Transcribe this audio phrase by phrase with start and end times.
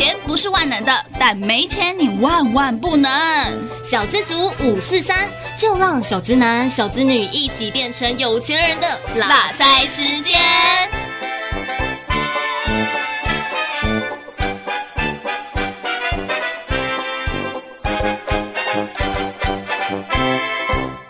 [0.00, 3.10] 钱不是万能的，但没钱你万万不能。
[3.84, 10.40] 小资族五四三，就让小资男、小资女一起变成有钱人的拉塞时间。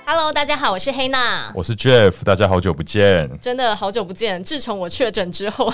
[0.04, 4.42] Hello，大家好，我是黑娜，我是 Jeff，大家好久不见，真的好久不见。
[4.42, 5.72] 自从我确诊之后，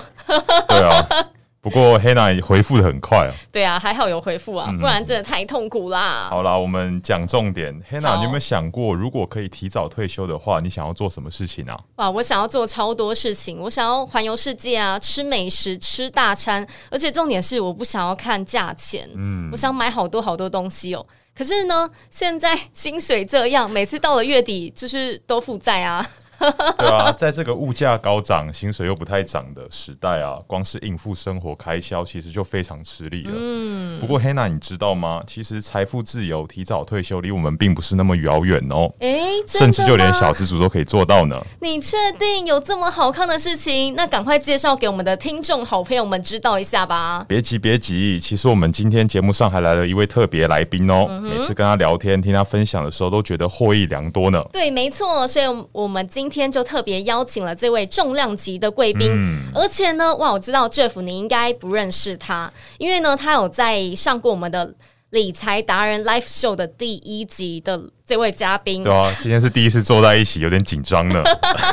[0.69, 1.03] 对啊。
[1.67, 6.29] 不过黑娜回复的很快啊，对啊，还好有回复啊，不然真的太痛苦啦。
[6.29, 7.77] 嗯、好啦，我们讲重点。
[7.89, 11.77] 黑娜，你有没有想过，如果可以提早退休的话，你想要做什么事情啊？
[11.97, 21.05] 哇，我想要做超多事情，我想要环游世界啊，吃美食，吃大餐，而且重点是我不想要看价钱，嗯，我想买好多好多东西哦。
[21.37, 26.07] 可是呢，现在薪水这样，每次到了月底就是都负债啊。
[26.79, 33.33] 对啊，在这个物价高涨、薪水又不太涨的时代啊，光是应付生活开销，其实就非常吃力了。
[33.35, 35.23] 嗯，不过黑娜，你知道吗？
[35.27, 38.93] 其实财富自由、提早退休，离我们并不是那么遥远哦。
[39.01, 41.41] 哎、欸，甚至就连小资族都可以做到呢。
[41.61, 43.95] 你确定有这么好看的事情？
[43.95, 47.25] 那赶快介绍给我们的听众好朋友们知道一下吧。
[47.27, 51.07] 别急，别急，其实我们今天节目上还来了一位特别来宾哦。
[51.09, 54.45] 嗯、每次跟他聊天、听他分享的时候，都觉得获益良多呢。
[54.53, 56.26] 对，没错，所以我们今。
[56.29, 64.75] 今天就特别邀请了这位重量级的贵宾，嗯、而且呢，哇，我知道 Jeff 你应该不认识他，因为呢，他有在上过我们的
[65.11, 68.83] 理财达人 Live Show 的第一集的这位嘉宾。
[68.83, 71.23] 对啊，今天是第一次坐在一起，有点紧张呢。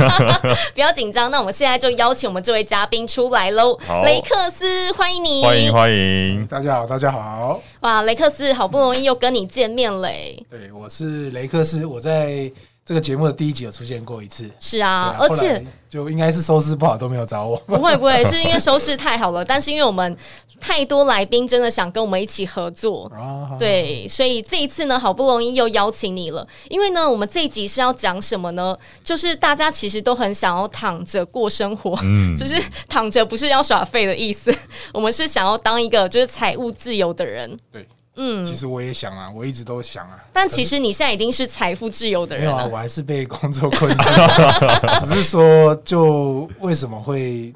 [0.75, 3.75] 不要紧张，那我们现在就邀请我们这位嘉宾出来喽。
[4.03, 7.59] 雷克斯，欢迎你，欢迎欢迎，大家好，大家好。
[7.81, 10.45] 哇，雷克斯，好不容易又跟你见面嘞。
[10.49, 12.51] 对，我是雷克斯，我在。
[12.85, 20.17] 这个节目的第一集有出现过一次，是啊，啊而且就应该是收视不好都没有找我，不会不会，是因为收视太好了，但是因为我们
[20.59, 28.77] 太多来宾真的想跟我们一起合作， 啊、对，所以这一次呢，好不容易又邀请你了，因为呢，我们这一集是要讲什么呢？
[29.01, 34.53] 就是大家其实都很想要躺着过生活，嗯， 就是躺着不是要耍废的意思，
[34.93, 37.87] 我们是想要当一个就是财务自由的人，对。
[38.15, 40.23] 嗯，其实我也想啊，我一直都想啊。
[40.31, 42.67] 但其实你现在已经是财富自由的人了。
[42.67, 44.09] 我还是被工作困住。
[45.03, 47.53] 只是说，就为什么会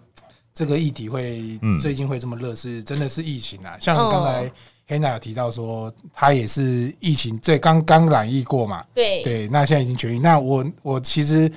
[0.54, 2.56] 这个议题会最近会这么热？
[2.56, 3.78] 是真的是疫情啊。
[3.80, 4.52] 像刚才
[4.88, 8.84] 黑娜有提到说，她也是疫情，这刚刚染疫过嘛。
[8.96, 10.18] 对对，那现在已经痊愈。
[10.18, 11.52] 那我我其实，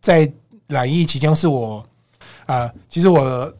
[0.00, 0.32] 在
[0.68, 1.84] 染疫期间是我
[2.46, 3.52] 啊，其实我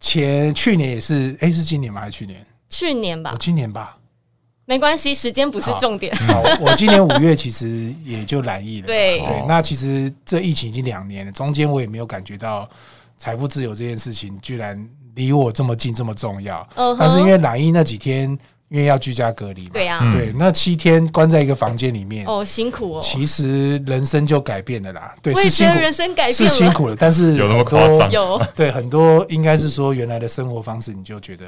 [0.00, 2.00] 前去年也是，哎，是今年吗？
[2.00, 2.46] 还是去年？
[2.70, 3.97] 去年吧，今年吧。
[4.68, 6.14] 没关系，时间不是重点。
[6.14, 8.86] 好，我今年五月其实也就染疫了。
[8.86, 12.68] 对对，那其实这疫情已经两年了，中间我也没有感觉到
[13.16, 14.78] 财富自由这件事情居然
[15.14, 16.68] 离我这么近，这么重要。
[16.98, 18.28] 但是因为染疫那几天，
[18.68, 23.00] 因为要居家隔离嘛，对呀，对，那七天关在一个房间里面，哦，辛苦哦。
[23.02, 25.14] 其实人生就改变了啦。
[25.22, 28.10] 对，是辛苦，人生改变是辛苦了，但是有那么夸张？
[28.12, 31.44] 有，对，很多应该是说原来的生活方式，你就觉得。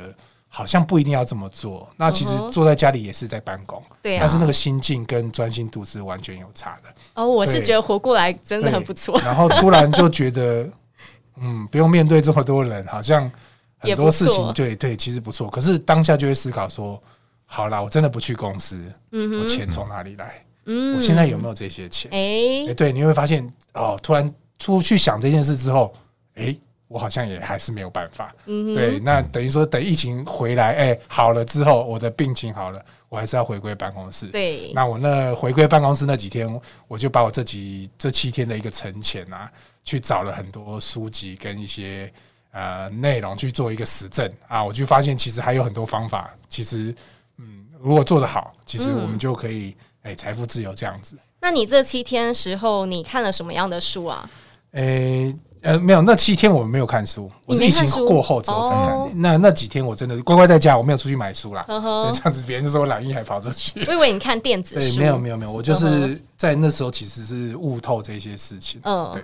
[0.53, 6.89] 好像不一定要这么做，那其实坐在家里也是在办公，对啊，但是那个心境跟专心度是完全有差的。
[7.15, 9.17] 哦，我是觉得活过来真的很不错。
[9.21, 10.69] 然后突然就觉得，
[11.41, 13.31] 嗯，不用面对这么多人，好像
[13.79, 15.49] 很多事情，对对，其实不错。
[15.49, 17.01] 可是当下就会思考说，
[17.47, 18.77] 好啦，我真的不去公司，
[19.13, 20.45] 嗯，我钱从哪里来？
[20.67, 22.11] 嗯，我现在有没有这些钱？
[22.11, 24.29] 哎，对，你会发现哦，突然
[24.59, 25.95] 出去想这件事之后，
[26.35, 26.57] 哎。
[26.91, 34.27] 我好像也还是没有办法，嗯、对，那等于说等疫情回来，哎、欸，好了之后，我的病情好了，我还是要回归办公室。
[34.27, 39.49] 对，那我那回归办公室那几天，我就把我这几这七天的一个存钱啊，
[39.85, 42.13] 去找了很多书籍跟一些
[42.51, 46.93] 呃内容去做一个实证啊，我就发现其实还有很多方法，其实
[47.39, 51.17] 嗯，如果做得好，其实我们就可以哎财、欸、富自由这样子。
[51.41, 54.29] 那你这七天时候，你看了什么样的书啊？
[54.73, 55.37] 诶、欸。
[55.63, 59.11] 呃，没有，那七天我们没有看书，我是疫情过后之后才看。
[59.21, 61.65] 那那几天我真的乖乖在家，我没有出去买书啦。
[61.69, 63.85] 这样子别人就说我懒，还跑出去。
[63.87, 64.97] 我以为你看电子书。
[64.97, 68.81] 对，没有没有没有，我就是在那时候其实是悟透这些事情。
[68.85, 69.23] 嗯，对。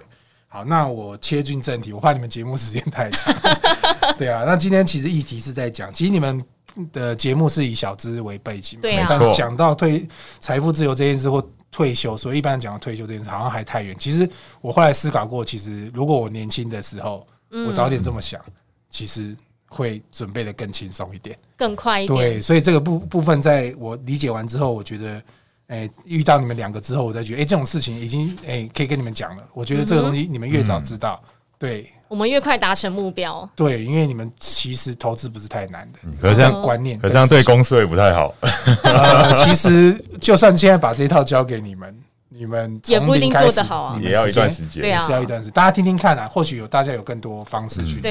[0.48, 3.34] 好，那我切进正题，我怕你们节目时间太长。
[4.18, 6.44] 对啊，那今天其实议题是在讲，其实你们
[6.92, 9.06] 的节目是以小资为背景，对啊。
[9.08, 10.06] 但讲到退
[10.38, 11.42] 财富自由这件事或。
[11.70, 13.94] 退休，所以一般讲到退休这件事好像还太远。
[13.98, 14.28] 其实
[14.60, 18.40] 我后来思考过，其实如果我年轻的时候，我早点这么想，
[18.88, 19.36] 其实
[19.68, 22.18] 会准备的更轻松一点，更快一点。
[22.18, 25.22] 对，所以这个部部分在我理解完之后，我觉得，
[25.66, 29.48] 哎，遇到你们两个之后，我再觉得，哎，这种事情已经哎可以跟你们讲了。
[29.52, 31.22] 我觉得这个东西你们越早知道，
[31.58, 33.48] 对，我们越快达成目标。
[33.54, 38.34] 对，因为你们其实投资不是太难的，嗯、可是这样观念，可是这样对公司也不太好。
[38.84, 41.94] 呃，其实就算现在把这一套交给你们。
[42.38, 45.52] 你们也不一定做得好啊，也要一段时间，对啊，是要一段时间。
[45.52, 48.10] 大家听听看啊，或许有大家有更多方式去做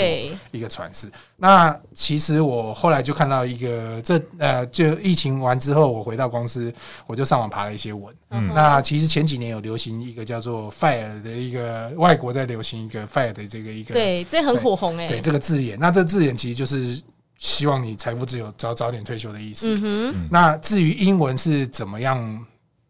[0.52, 1.10] 一个传世。
[1.38, 6.74] 那其实我后来就看到一个，这呃，就疫情完之后，我回到公司，
[7.06, 8.14] 我就上网爬了一些文。
[8.32, 15.08] 嗯，那其实前几年有流行一个叫做 “fire” 的一个外国在流行一个 “fire” 的这个一个，对，这很火红哎。
[15.08, 17.02] 对这个字眼，那这字眼其实就是
[17.38, 19.76] 希望你财富自由，早早点退休的意思。
[19.76, 20.28] 嗯哼。
[20.32, 22.46] 那至于英文是怎么样？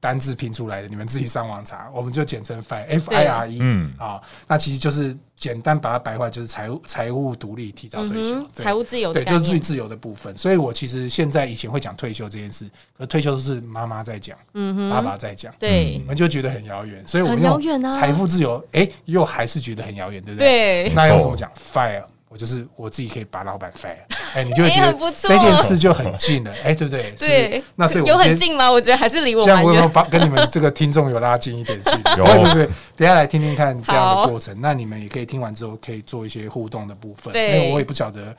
[0.06, 3.92] 单字拼出来的，你们自己上网查，我们就简称 FIRE，F I R E，嗯。
[3.98, 10.38] 啊，那其实就是简单把它白话，就是财务财务独立，提早退休，财务自由，对，就是最自由的部分。
[10.38, 20.84] 所以我其实现在以前会讲退休这件事，可退休都是妈妈在讲，嗯哼，爸爸在讲，对，你们就觉得很遥远，所以我们用财富自由，哎，又还是觉得很遥远，对不对？
[20.84, 22.04] 对，那要怎么讲？FIRE？
[22.36, 23.96] 我就是我自己可以把老板 fire，
[24.34, 27.16] 哎，你就会觉得这件事就很近了，哎，对不对？
[27.18, 28.70] 对，那所以有很近吗？
[28.70, 29.46] 我觉得还是离我。
[29.46, 32.04] 这样我有没有把跟你们这个听众有拉近一点距离？
[32.04, 32.70] 对对对？
[32.98, 37.34] 等下来听听看这样的过程，那你们也可以听完之后可以做一些互动的部分。
[37.34, 38.36] 因为我也不晓得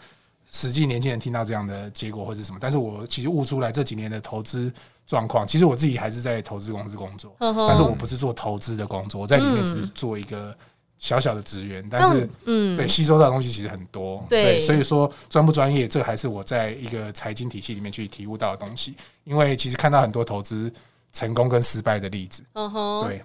[0.53, 4.71] 实际年轻人听到这样的结果会是什么，但是我其实悟出来这几年的投资
[5.07, 10.55] 状况，其实我自己还是在投资公司工作，但是我不是做投资的工作，我在里面只是做一个。
[10.99, 18.95] 小小的职员，但是嗯，对，吸收到的东西其实很多，对，所以说专不专业，这还是我在一个财经体系里面去体悟到的东西。
[19.25, 20.73] 因为其实看到很多投资
[21.13, 23.23] 成功跟失败的例子，嗯哼，对，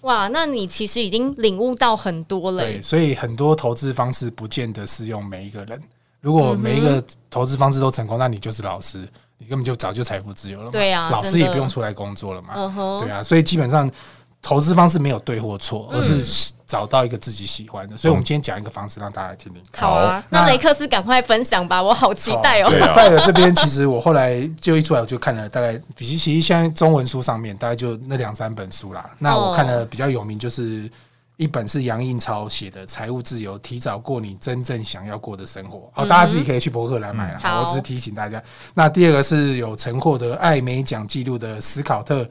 [0.00, 2.64] 哇，那你其实已经领悟到很多了。
[2.64, 5.80] 对，所以很多投资方式不见得适用每一个人。
[6.20, 9.08] 如果每一个投资方式都成功，那你就是老师，
[9.38, 10.70] 你根本就早就财富自由了嘛。
[10.72, 12.54] 对啊，老师也不用出来工作了嘛。
[12.56, 13.88] 嗯哼，对啊，所以基本上。
[14.42, 17.96] 投资方式没有对或错，而是找到一个自己喜欢的。
[17.96, 19.62] 所以，我们今天讲一个方式让大家来听听。
[19.76, 22.68] 好啊，那雷克斯赶快分享吧，我好期待哦。
[22.68, 29.08] 对， FIRE 这边其实我后来就一出来我就看了大概，比其实现在中文书上面大概就那两三本书啦。
[29.16, 30.90] 那我看了比较有名，就是
[31.36, 37.60] 一本是杨应超写的《财务自由：提早过你真正想要过的生活》，好，大家自己可以去博客来买了。
[37.60, 38.42] 我只是提醒大家。
[38.74, 42.28] 那第二个是有曾获得艾美奖纪录的斯考特。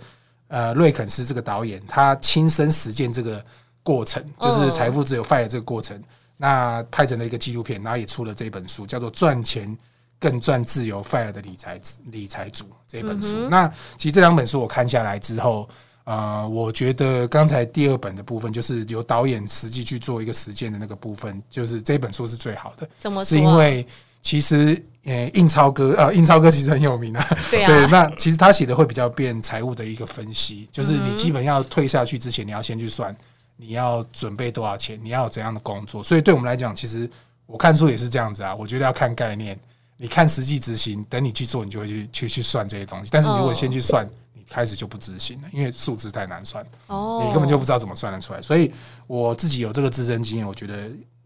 [0.51, 3.41] 呃，瑞肯斯这个导演，他亲身实践这个
[3.83, 6.03] 过程，就是财富自由 FIRE 这个过程，哦、
[6.35, 9.75] 那拍成了一个纪录片，然后也出了这本书，叫做《赚钱
[10.19, 13.37] 更赚自由 FIRE 的理财理财组》这本书。
[13.37, 13.67] 嗯、那
[13.97, 15.69] 其实这两本书我看下来之后，
[16.03, 22.89] 呃，我觉得刚才第二本的部分，就是由导演实际去做一个实践的那个部分，就是这本书是最好的。
[22.99, 23.29] 怎么说？
[23.29, 23.87] 是因为
[24.21, 24.83] 其实。
[25.03, 27.27] 呃，印钞哥啊，印钞哥其实很有名啊。
[27.49, 27.67] 对啊。
[27.73, 33.15] 对，那其实他写的会比较变财务的一个分析，就是你基本要退下去之前，你要先去算
[33.57, 36.03] 你要准备多少钱，你要有怎样的工作。
[36.03, 37.09] 所以对我们来讲，其实
[37.47, 38.53] 我看书也是这样子啊。
[38.53, 39.59] 我觉得要看概念，
[39.97, 43.09] 你看实际执行，等你去做，你就会去去去算这些东西。
[43.11, 48.39] 但是你如果先去算，你开始就不执行了，因为数字太难算，哦，你根本就不知道怎么算得出来。
[48.39, 48.71] 所以
[49.07, 50.75] 我自己有这个自身经验，我觉得，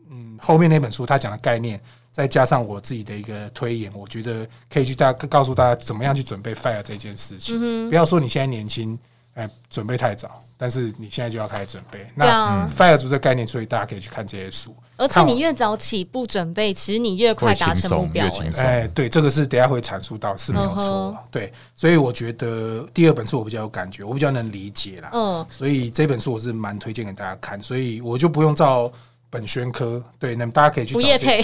[0.10, 1.78] 嗯，后面那本书他讲的概念。
[2.16, 7.58] 再加上我自己的一个推演，我觉得可以去大家告诉大家怎么样去准备 FIRE 这件事情。
[7.60, 8.98] 嗯、不要说你现在年轻，
[9.34, 12.08] 哎，准备太早，但是你现在就要开始准备。
[12.16, 14.74] 那 FIRE 族这个概念，所以大家可以去看这些书。
[14.96, 18.26] 而且你越早起步准备，其实你越快达成目标。
[18.56, 20.86] 哎，对，这个是等下会阐述到是没有错。
[20.86, 25.10] 嗯、对，所以我觉得第二本书我比较有感觉，我比较能理解啦。
[25.12, 28.90] 嗯，所以这本书我是蛮推荐给大家看，所以我就不用照。
[29.36, 31.00] 本宣科对，那么大家可以去找。
[31.02, 31.42] 对，不业配，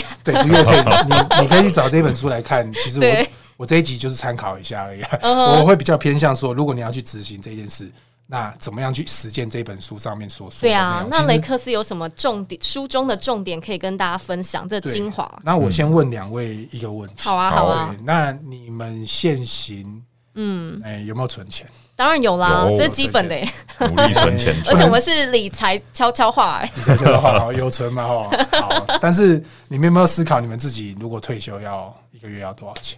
[1.03, 2.71] 你你可以去找这本书来看。
[2.81, 5.01] 其实我我这一集就是参考一下而已。
[5.01, 5.60] Uh.
[5.60, 7.91] 我会比较偏向说，如果你要去执行这件事，
[8.27, 10.69] 那怎么样去实践这本书上面所说的？
[10.69, 12.62] 对啊，那雷克斯有什么重点？
[12.63, 15.29] 书中的重点可以跟大家分享这精华。
[15.43, 17.15] 那我先问两位一个问题。
[17.17, 17.93] 好啊，好啊。
[18.05, 20.01] 那你们现行，
[20.36, 21.67] 嗯，哎，有没有存钱？
[22.01, 23.36] 当然有啦，这是基本的，
[23.77, 24.55] 努力 存钱。
[24.65, 28.29] 而且我们是理财悄悄话，理财悄悄话，好有存嘛哈。
[28.60, 29.34] 好，但是
[29.67, 32.98] 你们有没有思考，你们自己如果退休要一个月要多少钱？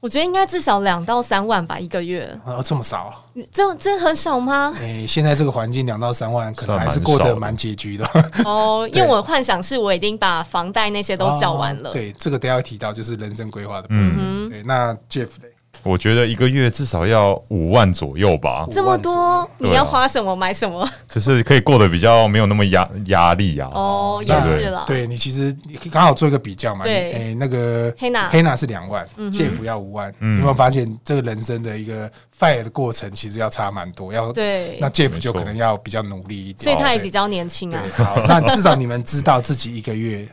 [0.00, 2.28] 我觉得应该至少两到三万吧，一个月。
[2.44, 3.24] 啊，这么少？
[3.50, 4.74] 这这很少吗？
[4.78, 8.06] 哎，现在这个环境两到三万，可能还是过得蛮拮据的。
[8.44, 11.90] 哦， 因为我幻想是我已经把房贷那些都缴完了。
[11.90, 14.14] 对，这个等下会提到，就是人生规划的部分。
[14.18, 15.48] 嗯，对，那 Jeff 嘞？
[15.82, 18.66] 我觉得一个月至少要五万左右吧。
[18.70, 20.88] 这么多，你要花什么买什么？
[21.08, 23.68] 就是可以过得比较没有那么压压力啊。
[23.74, 24.84] 哦，也是了。
[24.86, 25.56] 对，你其实
[25.90, 26.84] 刚好做一个比较嘛。
[26.84, 27.12] 对。
[27.12, 30.14] 哎，那个黑娜，黑娜是两万，Jeff 要五万。
[30.20, 30.36] 嗯。
[30.36, 34.12] 有没有发现这个人生的一个 FIRE 的过程其实要差蛮多？
[34.12, 34.78] 要对。
[34.80, 36.58] 那 Jeff 就可能要比较努力一点。
[36.62, 37.82] 所以他也比较年轻啊。
[37.96, 40.28] 好，那 至少你们知道自己一个月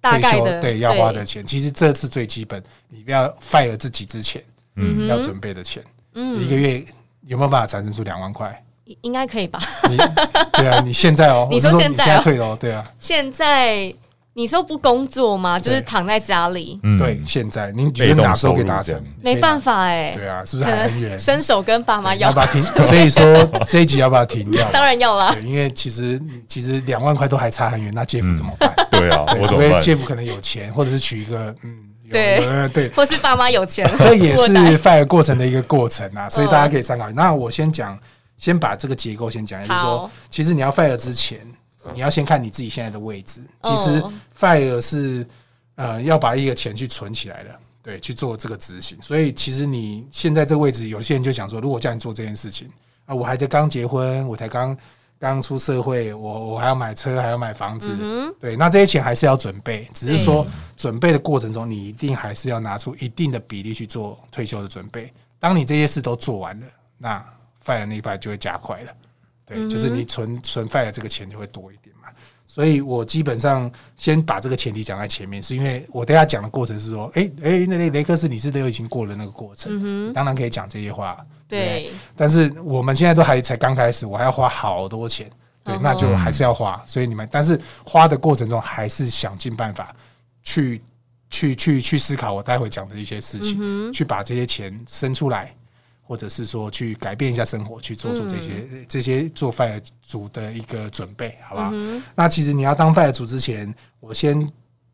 [0.00, 4.42] 大概的对要花的钱，其实这是最基本，你不要 fire 自己之前，
[4.76, 5.82] 嗯，要准备的钱，
[6.14, 6.84] 嗯，一个月
[7.26, 8.62] 有没有办法产生出两万块？
[9.02, 9.60] 应该可以吧？
[10.52, 13.94] 对啊，你现在哦， 你说现在退了，对啊，现在。
[14.32, 15.58] 你说不工作吗？
[15.58, 16.78] 就是躺在家里。
[17.00, 18.98] 对，现在您觉得哪时候可以达成？
[19.20, 20.12] 没办法哎。
[20.16, 21.18] 对啊，是不是还很远？
[21.18, 22.28] 伸手跟爸妈要。
[22.28, 22.62] 要不要停？
[22.86, 23.22] 所以说
[23.66, 24.70] 这一集要不要停掉？
[24.70, 25.36] 当然要了。
[25.40, 28.72] 因为其实其实两万块都还差很远，那 Jeff 怎么办？
[28.88, 37.10] 对啊，除非 Jeff 可能有钱，或者是娶一个嗯，对对， 或是爸妈有钱，这也是 FIRE 过程的一个过程啊，所以大家可以参考。
[37.12, 37.98] 那我先讲，
[38.36, 41.40] 先把这个结构先讲，就是说，其实你要 FIRE 之前。
[41.94, 43.40] 你要先看你自己现在的位置。
[43.62, 44.04] 其实
[44.38, 45.26] FIRE 是
[45.76, 47.48] 呃要把一个钱去存起来的，
[47.82, 48.98] 对，去做这个执行。
[49.00, 52.68] 所以其实你现在这个位置，有些人就想说，如果叫你做这件事情
[53.06, 54.76] 啊，我还在刚结婚，我才刚
[55.20, 57.94] 刚出社会，我我还要买车，还要买房子，
[58.40, 59.86] 对，那这些钱还是要准备。
[59.92, 60.46] 只是说
[60.78, 65.12] 准备的过程中，你一定还是要拿出一定的比例去做退休的准备。
[65.38, 67.22] 当你这些事都做完了，那
[67.62, 68.92] FIRE 那一块就会加快了。
[69.44, 71.99] 对，就是你存存 FIRE 这个钱就会多一点嘛，
[72.60, 81.16] 所以我基本上先把这个前提讲在前面，是因为我等下讲的过程是说，哎哎，那雷雷克斯你是都已经过了那个过程，嗯、当然可以讲这些话，
[81.48, 81.90] 对，对。
[82.14, 85.30] 但是我们现在都还才刚开始，我还要花好多钱，
[85.64, 86.78] 对，那就还是要花。
[86.84, 89.96] 所以你们，但是花的过程中还是想尽办法
[90.42, 90.82] 去
[91.30, 95.50] 去去去思考我待会讲的一些事情，嗯、去把这些钱生出来。
[96.10, 101.70] 或者是说去改变一下生活，去做出这些、嗯、这些做 FIRE 族的一个准备，好不好？
[101.72, 104.50] 嗯、那其实你要当 FIRE 族之前，我先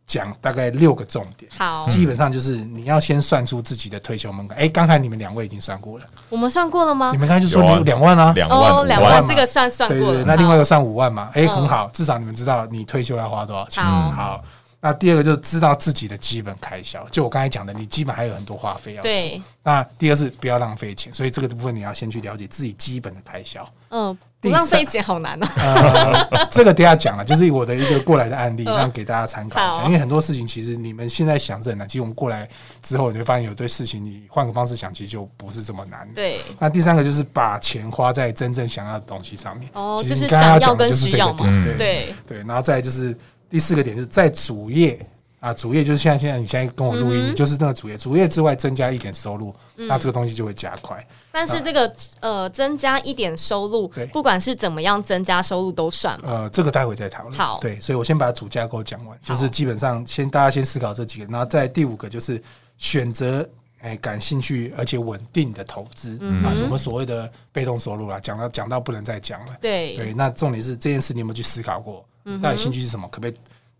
[0.07, 1.51] 讲大概六个重点。
[1.57, 4.59] 好，基本上就是你要先算出自己的退休门槛。
[4.59, 7.13] 哎、欸，刚才你们两位已经算过了，我们算过了吗？
[7.13, 10.05] 你们刚才就说你有两万啊，两万，两万，这个算算过了。
[10.05, 11.31] 对对对，那另外一个算五万嘛？
[11.33, 13.83] 哎、欸，很好，至少你们知道你退休要花多少钱。
[13.83, 14.11] 好。
[14.11, 14.45] 好
[14.81, 19.11] 那第二个就是知道自己的基本开销，就我刚才讲的，你基本还有很多花费要做。
[19.11, 19.43] 对。
[19.63, 23.69] 那第二是不要浪费钱，所以这个部分你要先去了解自己基本的开销。
[23.89, 25.47] 嗯，不浪费钱好难哦。
[25.57, 29.85] 呃，这个等下讲了，就是我的一个过来的案例，让给大家参考一下。
[29.87, 32.49] 因为很多事情其实你们现在想是很难，其实我们过来
[32.81, 36.09] 之后，你会发现有对事情你换个方式想，其实就不是这么难。
[36.15, 36.41] 对。
[36.61, 39.69] 那第三个就是把钱花在真正想要的东西上面。
[39.73, 41.45] 哦，就是想要跟需要嘛。
[41.77, 42.39] 对对。
[42.45, 43.17] 然后再就是。
[43.57, 45.01] 第四个点是在主业
[45.41, 51.03] 啊，主业就是现在现在你现在跟我录音，你就是那个主业，主业之外增加一点收入，那这个东西就会加快。
[51.33, 56.15] 但是这个呃，增加一点收入，不管是怎么样增加收入都算。
[56.23, 57.35] 呃，这个待会再讨论。
[57.35, 62.43] 好，对，所以我先把主架构讲完，就是基本上先大家先思考这几个，然后在第五个就是
[62.77, 63.49] 选择
[63.81, 69.57] 哎感兴趣而且稳定的投资啊，什么所谓的被动收入啦，讲到讲到不能再讲了。
[69.63, 72.05] 对对，那重点是这件事你有没有去思考过？
[72.43, 73.09] 到底兴趣是什么？
[73.09, 73.35] 可不可以？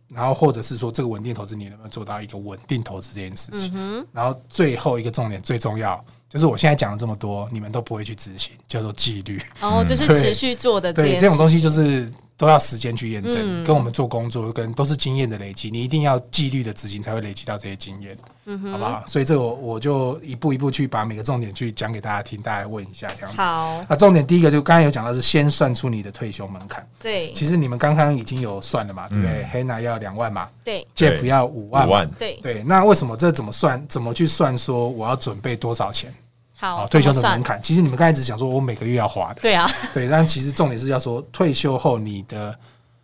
[0.09, 3.73] 然后或者是说，这个稳定投资你能不能做到一个稳定投资这件事情？
[3.75, 9.41] 嗯、然后最后一个重点最重要，就是我现在讲了这么多，你们都不会去执行，叫做纪律。
[9.61, 12.11] 哦，就是持续做的对，对这种东西就是。
[12.37, 19.03] 都要时间去验证，嗯、跟我们做工作跟都是经验的累积，你一定要纪律的执行，才会累积到这些经验，嗯、好不好？
[19.07, 23.41] 所以这我我就一步一步去把每个重点去讲给大家听，大家问一下这样子。
[23.41, 26.87] 好，那重点第一个就刚才有讲到是先算出你的退休门槛。
[27.01, 29.47] 对，其实你们刚刚已经有算了嘛，对不对？
[29.51, 32.63] 黑娜、嗯、要两万嘛，对，Jeff 要五万，万，对对。
[32.65, 33.83] 那为什么这怎么算？
[33.89, 34.57] 怎么去算？
[34.57, 36.13] 说我要准备多少钱？
[36.57, 37.63] 好，退休的门槛。
[37.63, 40.09] 其实你们刚才只讲说我每个月要花的，对啊，对。
[40.09, 42.57] 但其实重点是要说退休后你的。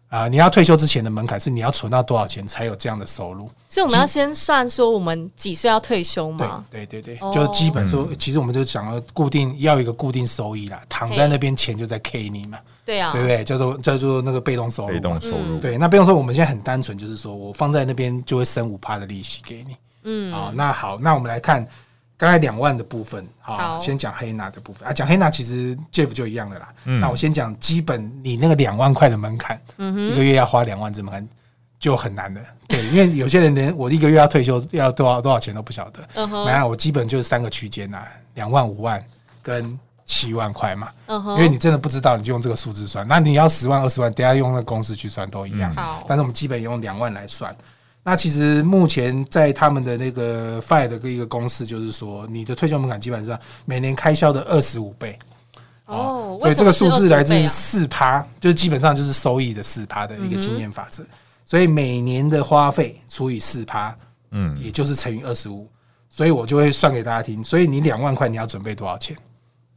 [0.08, 3.50] 啊，你要退休之前的门槛是你要存到多少钱才有这样的收入？
[3.66, 6.62] 所以我们要先算说我们几岁要退休嘛？
[6.70, 12.58] 对对对对，就基本说，其实我们就想要固定要一个固定收益啦，躺在那边钱就在 K 你嘛。
[12.84, 13.42] 对啊，对不对？
[13.42, 14.92] 叫做叫做那个被动收入。
[14.92, 15.58] 被动收入。
[15.60, 19.76] 对，那被动收入我们现在很单纯，就是说我放在那边就会生五趴的利息给你。
[20.02, 21.66] 嗯，啊，那好，那我们来看。
[22.22, 24.92] 刚才两万的部分，好，先讲黑娜的部分啊。
[24.92, 26.68] 讲黑娜其实 Jeff 就一样的啦。
[26.84, 31.28] 嗯、那我先讲基本，你那个两万块的门槛，嗯、哼一个月要花两万这么门槛
[31.80, 32.40] 就很难的。
[32.68, 36.08] 对，因为有些人连我一个月要退休 要多少多少钱都不晓得。
[36.14, 39.04] 嗯哼，没有，我基本就是三个区间呐，两万、五万
[39.42, 40.90] 跟七万块嘛。
[41.06, 43.04] 嗯哼，因为你真的不知道，你就用这个数字算。
[43.08, 45.74] 那你要十万、二十万，等下用那个公式去算都一样。
[45.74, 47.52] 好、嗯，但是我们基本用两万来算。
[48.04, 55.16] 那其实目前在他们的那个 FIRE 的一个公式，就是说你的退休门槛基本上每年开销的二十五倍
[55.86, 61.04] 哦，所以这个数字来自于四趴，就是基本上就是收益的四趴的一个经验法则。
[61.44, 63.96] 所以每年的花费除以四趴，
[64.30, 65.68] 嗯，也就是乘以二十五，
[66.08, 67.44] 所以我就会算给大家听。
[67.44, 69.16] 所以你两万块你要准备多少钱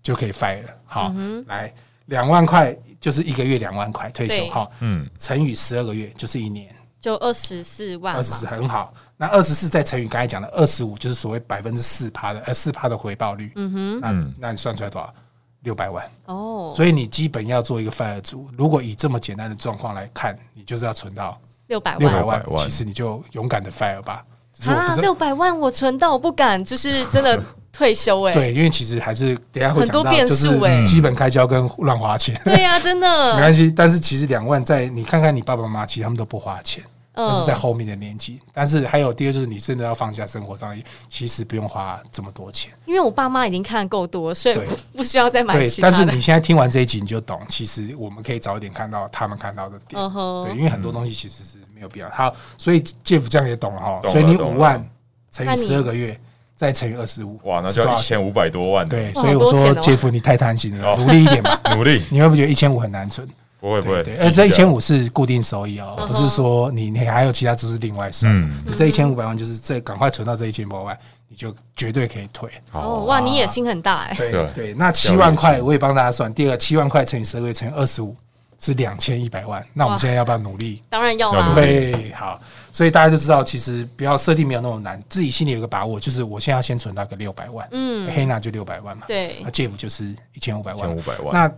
[0.01, 0.69] 就可以 FIRE 了？
[0.85, 1.13] 好，
[1.45, 1.71] 来
[2.05, 6.74] 两万块就是一个月两万块退休，好，嗯，乘以十二个月就是一年。
[7.05, 8.91] 就二十四万，二十四很好。
[9.15, 13.51] 那二十四再乘以刚才讲的二十五，就是所谓百分之四趴的呃四趴的回报率。
[13.57, 15.13] 嗯哼，那那你算出来多少？
[15.61, 16.73] 六百万哦。
[16.75, 21.99] 所以你基本要做一个 FIRE 族，如果以这么简单的状况来看，你就是要存到六百万。
[21.99, 24.25] 六百万，其实你就勇敢的 FIRE 吧。
[24.65, 27.39] 啊，六百万我存到我不敢，就是真的
[27.71, 28.33] 退休哎。
[28.33, 32.41] 对，因为其实还是等下会很多变数哎，基本开销跟乱花钱。
[32.43, 33.71] 对呀，真的 没关系。
[33.71, 36.83] 但是其实两万在你看看你爸爸妈妈，其实他们都不花钱。
[37.15, 42.71] 那是在后面的年纪，但是还有第二就是你真的要放下生活上，其实不用花这么多钱。
[42.85, 44.59] 因为我爸妈已经看够多，所以
[44.95, 45.53] 不需要再买。
[45.53, 50.01] 对，但是你现在听完这一集你就懂，其实我们可以早一点看到他们看到的点。
[50.43, 52.09] 对，因为很多东西其实是没有必要。
[52.09, 54.01] 好，所以 Jeff 这样也懂了哈。
[54.07, 54.85] 所以你五万
[55.31, 56.19] 乘以十二个月，
[56.55, 58.87] 再乘以二十五，哇，那就要一千五百多万。
[58.87, 62.03] 对，所以我说 Jeff 你太贪心了，努力一点吧， 努力。
[62.09, 63.27] 你会不会觉得一千五很难存？
[63.65, 68.31] 不会不会，而这一千五是固定收益哦，不是说你你还有其他只是另外算。
[68.63, 70.95] 你这一千五百万就是这赶快存到这一千五百万，
[71.27, 72.47] 你就绝对可以退。
[72.73, 74.13] 哦哇，你野心很大哎。
[74.15, 78.15] 对对，那七万块我也帮大家算，第二七万块乘以十个月乘以二十五
[78.59, 79.65] 是两千一百万。
[79.73, 80.83] 那我们现在要不要努力？
[80.87, 81.55] 当然要了。
[81.55, 82.39] 对，好，
[82.71, 87.67] 所以大家就知道，其实不要设定没有那么难，自己心里有个把握，就是我现在要先存到个六百万。
[87.71, 89.05] 嗯，黑娜就六百万嘛。
[89.07, 90.87] 对，那 Jeff 就是一千五百万。
[90.87, 91.33] 一千五百万。
[91.33, 91.51] 那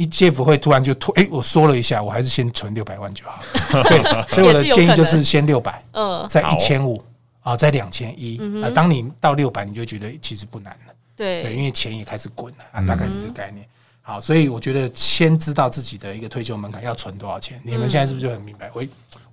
[0.00, 3.42] 一 Jeff 会突然就突，哎，我说了一下，我还是先存六百万就好。
[3.84, 4.02] 对，
[4.34, 7.04] 所以我的建议就是先六百，嗯，再一千五
[7.42, 8.70] 啊，在两千一啊。
[8.70, 10.94] 当你到六百，你就觉得其实不难了。
[11.14, 13.66] 对，对，因为钱也开始滚了啊，大概是这个概念。
[14.00, 17.60] 好，所以我觉得先知道自己的一个退休门槛要存多少钱。
[17.62, 18.70] 你们现在是不是就很明白？
[18.72, 18.82] 我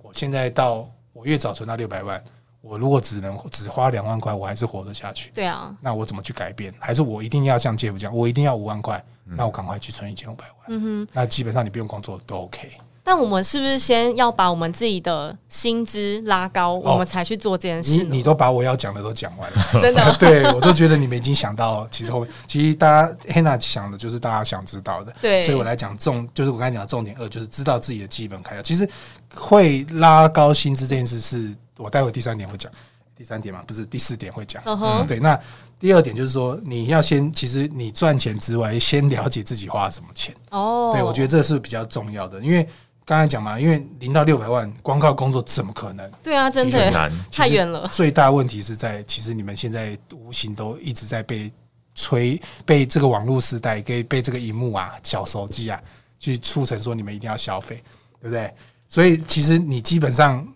[0.02, 2.22] 我现在到我越早存到六百万，
[2.60, 5.30] 我如果只能只花两万块，我还是活得下去。
[5.34, 6.74] 对啊，那我怎么去改变？
[6.78, 9.02] 还是我一定要像 Jeff 讲，我一定要五万块？
[9.24, 10.66] 那我赶快去存一千五百万。
[10.68, 12.70] 嗯哼，那基本上你不用工作都 OK。
[13.04, 18.04] 但我们是不是先要把我们自己的薪资拉高，我们才去做这件事？
[18.04, 20.12] 你你都把我要讲的都讲完了， 真的？
[20.20, 25.14] 对，我都觉得你们已经想到，其实后面其实大家 Hannah 想的就是大家想知道的。
[25.22, 28.60] 对，所以我来讲重，就是我刚才讲的重点二，就是知道自己的基本开销。
[28.60, 28.86] 其实
[29.34, 32.70] 会拉高薪资这件事，是我待会第三点会讲。
[33.16, 34.62] 第三点嘛，不是第四点会讲。
[34.62, 35.04] Uh huh.
[35.04, 35.36] 对，那
[35.76, 40.32] 第二点就是说，你要先，其实你赚钱之外，先了解自己花什么钱。
[40.50, 40.94] 哦，oh.
[40.94, 42.64] 对，我觉得这是比较重要的，因为
[43.04, 46.08] 刚才讲嘛，因为零到六百万，光靠工作怎么可能？
[46.22, 47.88] 对啊，真的难，太远了。
[47.88, 51.50] 最大问题是在，其实你们现在无形都一直在被
[51.96, 55.82] 催，被这个网络时代，给被这个荧幕啊、小手机啊，
[56.20, 57.82] 去促成说你们一定要消费，
[58.20, 58.54] 对不对？
[58.88, 60.46] 所以其实你基本上。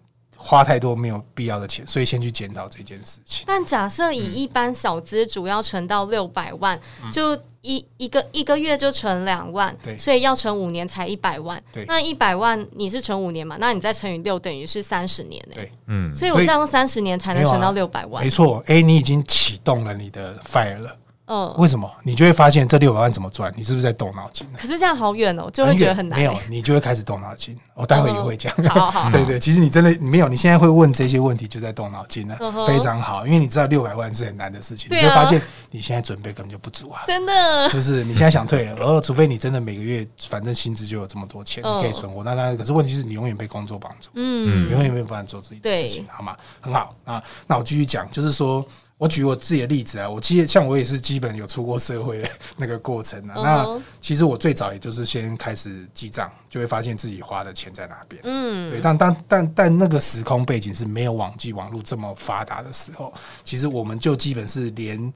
[0.45, 3.45] 花太多没有必要的钱，所以先去检讨这件事情。
[3.47, 11.63] 但假设以一般小资主要存到六百万，嗯、就一一个一个月就存两万，对所以要存五年才一百万。
[11.73, 13.57] 对那一百万你是存五年嘛？
[13.61, 15.61] 那你再乘以六，等于是三十年呢、欸。
[15.61, 18.25] 对，嗯，所以我这样用三十年才能存到六百万。
[18.25, 20.97] 没错，哎、欸，你已经启动了你的 FIRE 了。
[21.27, 21.91] 嗯，为什么？
[22.03, 23.53] 你就会发现这六百万怎么赚？
[23.57, 24.47] 你是不是在动脑筋？
[24.59, 26.19] 可是这样好远哦，就会觉得很难。
[26.19, 27.57] 没有，你就会开始动脑筋。
[27.75, 28.53] 我待会也会讲。
[28.69, 33.27] 好好，对对，其实你真的没有，你现在会问这些问题，就在动脑筋了，非常好。
[33.27, 37.03] 因为你知道六百万是很难的事情，你就会发现你现在准备根本就不足啊。
[37.07, 38.05] 真的，是不是？
[38.05, 42.23] 你现在想退，然后除非你真的每个月反正薪资就有这么多钱，你可以存活。
[42.25, 46.37] 那当然，可是问题是你永远被工作绑住，嗯，永远没有办法做自己的事情，好吗？
[46.61, 48.65] 很好啊，那我继续讲，就是说。
[49.03, 53.35] 我举我自己的例子啊，我其实像我也是基本有出过社会的 那个过程啊。
[53.35, 58.23] 那其实我最早也就是先开始记账，就会发现自己花的钱在哪边。
[58.23, 58.81] 嗯，对。
[58.81, 63.13] 但但但但那个时空背景是没有网际网络这么发达的时候，
[63.43, 65.13] 其实我们就基本是连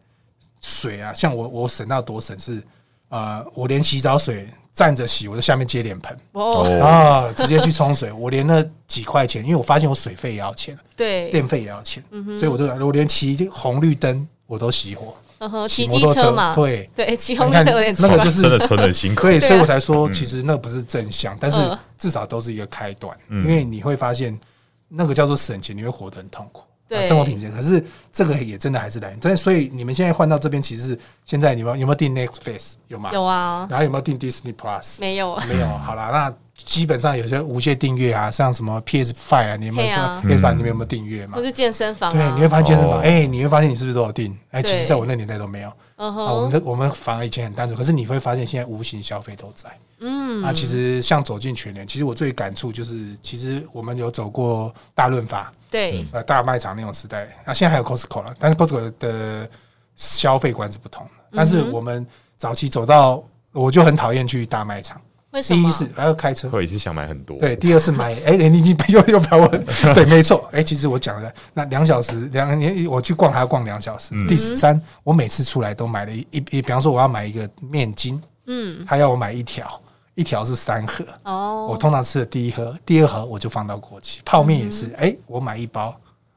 [0.61, 2.59] 水啊，像我我省到多省是
[3.09, 4.49] 啊、呃，我连洗澡水。
[4.77, 6.17] 站着洗，我在下面接脸盆。
[6.33, 6.63] 哦。
[6.81, 8.13] 啊，直接去冲水。
[8.15, 12.05] 我连那几块钱，因为我发现我水费也要钱，对，电费也要钱，
[12.39, 15.13] 所以我就我连骑红绿灯我都熄火。
[15.39, 16.89] 嗯哼，骑机车嘛，对。
[16.95, 21.59] 对，骑红绿灯有点那个就是真的存的辛苦，对，所以我才说其实那不是正向，但是
[21.99, 24.39] 至少都是一个开端，因为你会发现
[24.89, 26.63] 那个叫做省钱，你会活得很痛苦。
[26.89, 33.11] 对，生活品质，可是这个也真的还是来，但所以你们现在换到这边，其实是现在你们有没有订 Netflix 有吗？
[33.13, 33.67] 有啊。
[33.69, 35.01] 然后有没有订 Disney Plus？
[35.01, 35.67] 没有，没有。
[35.79, 41.37] 好啦，那基本上有些无限订阅啊，像什么 PS Five 啊，你有没有？PS Five 你们有没有订阅嘛？
[41.37, 44.39] 不是健身房，对，你会发现健身房，哎，你会发现你是不是都有订？
[44.53, 45.73] 哎，其实在我那年代都没有。
[45.97, 49.69] 啊，我们的我们反而以前很单纯，可是你会发现现在无形消费都在。
[49.99, 55.51] 嗯，啊其实像走进全年，其实我最感触就是，其实我们有走过大润发。
[55.77, 59.47] 对，呃，大卖场那种时代，那现在还有 Costco 了，但是 Costco 的
[59.95, 61.11] 消费观是不同的。
[61.33, 62.07] 但是我们
[62.39, 64.99] 早期走到，我就很讨厌去大卖场，
[65.33, 65.63] 为什么？
[65.63, 67.39] 第一是还要开车，会是想买很多。
[67.39, 69.47] 对，第二是买，哎、欸，你已经又又把我，
[69.95, 74.13] 对，没错，哎、欸，其实我讲的那两小时，两年我去逛还要逛两小时。
[74.15, 79.79] 嗯、第三，我每次出来都买了一一，比方说我要买一个面筋，嗯，他要我买一条，
[80.17, 84.21] 一条是三盒，哦，我通常吃的第一盒，第二盒我就放到过期。
[84.25, 85.95] 泡面也是，哎、嗯欸，我买一包，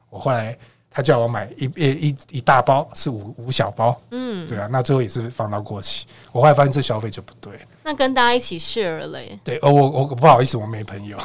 [0.08, 0.56] 我后来。
[0.92, 6.04] 他叫我买一一一一大包，是五五小包，嗯，对啊，那最后也是放到过期。
[6.32, 7.52] 我后来发现这消费就不对。
[7.84, 9.38] 那跟大家一起 share 嘞？
[9.44, 11.16] 对，哦，我我不好意思，我没朋友。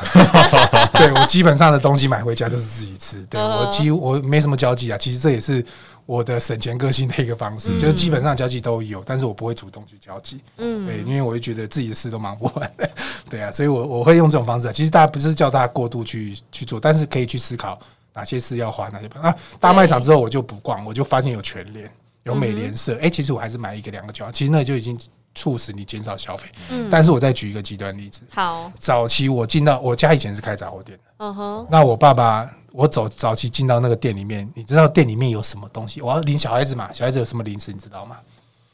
[0.93, 3.23] 对，我基本上的东西买回家都是自己吃。
[3.23, 4.97] 对，我几乎我没什么交际啊。
[4.99, 5.65] 其实这也是
[6.05, 10.39] 我的省钱个性的一个方式，嗯、就是基本上交际都有，但是我不会主动去交际。
[10.57, 12.71] 嗯，对，因为我会觉得自己的事都忙不完。
[13.29, 14.71] 对啊，所以我我会用这种方式。
[14.71, 17.79] 其实大家不是叫大家过度去去做，但是可以去思考。
[18.17, 19.35] 哪些事要花，哪些不啊？
[19.59, 21.91] 大卖场之后我就不逛，我就发现有全联，
[22.23, 22.93] 有美联社。
[22.95, 24.31] 哎、欸，其实我还是买一个两个就好。
[24.31, 24.97] 其实那就已经
[25.33, 26.47] 促使你减少消费。
[26.69, 26.87] 嗯。
[26.89, 28.21] 但是我再举一个极端例子。
[28.29, 28.71] 好。
[28.79, 31.03] 早期我进到我家以前是开杂货店的。
[31.17, 31.67] 嗯哼。
[31.69, 36.01] 那我爸爸，我走早期进到那个店里面，你知道店里面有什么东西？
[36.01, 38.17] 我要领小孩子嘛，小孩子有什么零食，你知道吗？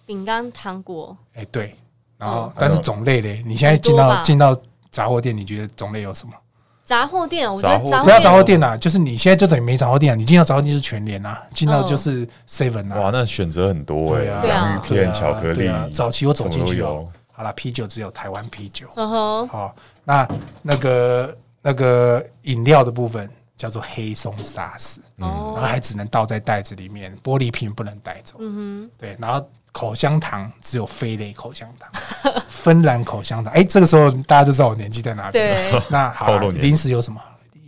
[0.05, 1.15] 饼干、糖果。
[1.35, 1.75] 哎，对。
[2.17, 4.55] 然后，但是种类嘞，你现在进到进到
[4.89, 6.33] 杂货店，你觉得种类有什么？
[6.83, 10.15] 杂货店，我觉得杂货不要杂货店呐，就是你现在就等于没杂货店啊。
[10.15, 12.99] 你进到杂货店是全联啊，进到就是 seven 啊。
[12.99, 15.67] 哇，那选择很多哎，洋芋片、巧克力。
[15.67, 18.87] 啊早期我走进去哦，好了，啤酒只有台湾啤酒。
[18.95, 20.27] 嗯哼，好，那
[20.61, 23.29] 那个那个饮料的部分
[23.61, 28.37] 叫做黑松沙士，然后还只能倒在袋子里面，玻璃瓶不能带走。
[28.39, 29.45] 嗯哼，对，然后。
[29.73, 31.89] 口香糖只有飞垒口香糖，
[32.49, 33.53] 芬兰口香糖。
[33.53, 35.31] 哎、欸，这个时候大家都知道我年纪在哪里。
[35.31, 37.21] 对， 那好，零食有什么？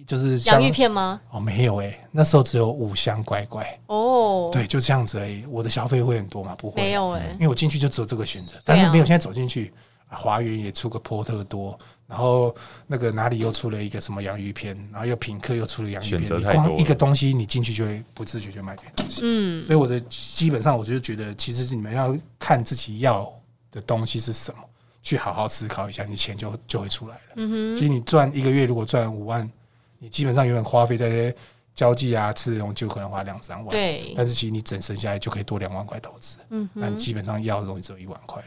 [0.05, 1.21] 就是洋芋片吗？
[1.29, 3.79] 哦，没有哎、欸，那时候只有五香乖乖。
[3.85, 5.45] 哦，对，就这样子而已。
[5.49, 6.53] 我的消费会很多吗？
[6.57, 8.57] 不会，没有哎、欸，因为我进去就只有这个选择。
[8.65, 9.73] 但是没有，现在走进去，
[10.09, 11.79] 华园也出个波特多。
[12.13, 19.21] 然后那个哪里又出了一个什么洋芋片，然后又品客又出了洋芋片，你光一个东西你进去就会不自觉就买这些东西。
[19.23, 23.27] 嗯，所以我的基本上我就觉得，其实你们要看自己要
[23.71, 24.59] 的东西是什么，
[25.01, 27.21] 去好好思考一下，你钱就就会出来了。
[27.37, 29.49] 嗯哼，其实你赚一个月如果赚五万，
[29.97, 31.35] 你基本上永远花费在这些
[31.73, 33.69] 交际啊、吃这种就可能花两三万。
[33.69, 36.37] 对，但是其实你整省下来就可以多两万块投资。
[36.51, 38.39] 嗯哼，那你基本上要的东西只有一万块。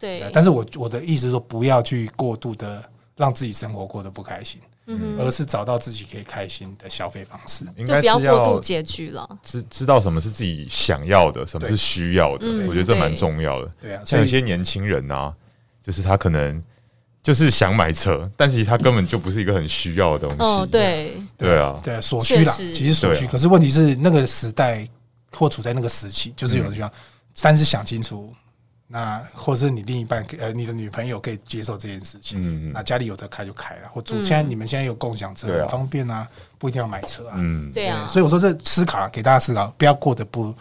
[0.00, 2.82] 对，但是我我的意思是说，不要去过度的。
[3.16, 9.26] 让自己生活过得不开心，嗯，而是找到自己可以开心的消费方式，就不要过度拮据了。
[9.42, 13.70] 知知道什么是自己想要的，什么是需要的，我觉得这蛮重要的。
[13.80, 15.34] 对啊，像有些年轻人啊，
[15.82, 16.62] 就是他可能
[17.22, 20.36] 就是想买车，但其实他根本就不是一个很需要的东西。
[20.42, 23.26] 哦，对，对啊，对所需啦，其实所需。
[23.26, 24.86] 可是问题是，那个时代
[25.32, 26.92] 或处在那个时期，就是有的地方，
[27.40, 28.30] 但是想清楚。
[28.88, 40.54] 那或者是你另一半，呃，你的女朋友可以接受这件事情，嗯，那家里有的开就开了，或主，现在你们现在有共享车，很方便啊，不一定要买车啊，嗯，对啊，所以我说这思考给大家思考，不要过得不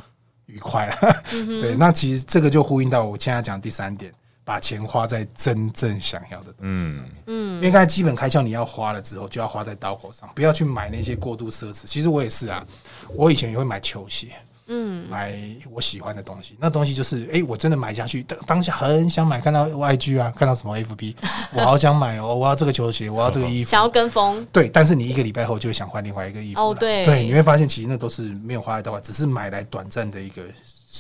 [0.48, 1.24] 愉快了，
[1.62, 4.12] 对，那其实这个就呼应到我现在讲第三点，
[4.44, 11.86] 把钱花在真正想要的东西上面，嗯，因为刚才基本开销你要花了之后，就要花在刀口上，不要去买那些过度奢侈。
[11.86, 12.66] 其实我也是啊，
[13.14, 14.30] 我以前也会买球鞋。
[14.68, 15.38] 嗯，买
[15.72, 21.16] 我喜欢的东西，那东西就是，哎、欸，我真的买下去，当当下很想买，看到 YG 啊，看到什么 FB，
[21.54, 30.44] 我好想买哦，我要这个球鞋，我要这个衣服，想要跟风，对，但是你一个礼拜后就会想换另外一个衣服，哦，对，对，你会发现其实那都是没有花在刀，只是买来短暂的一个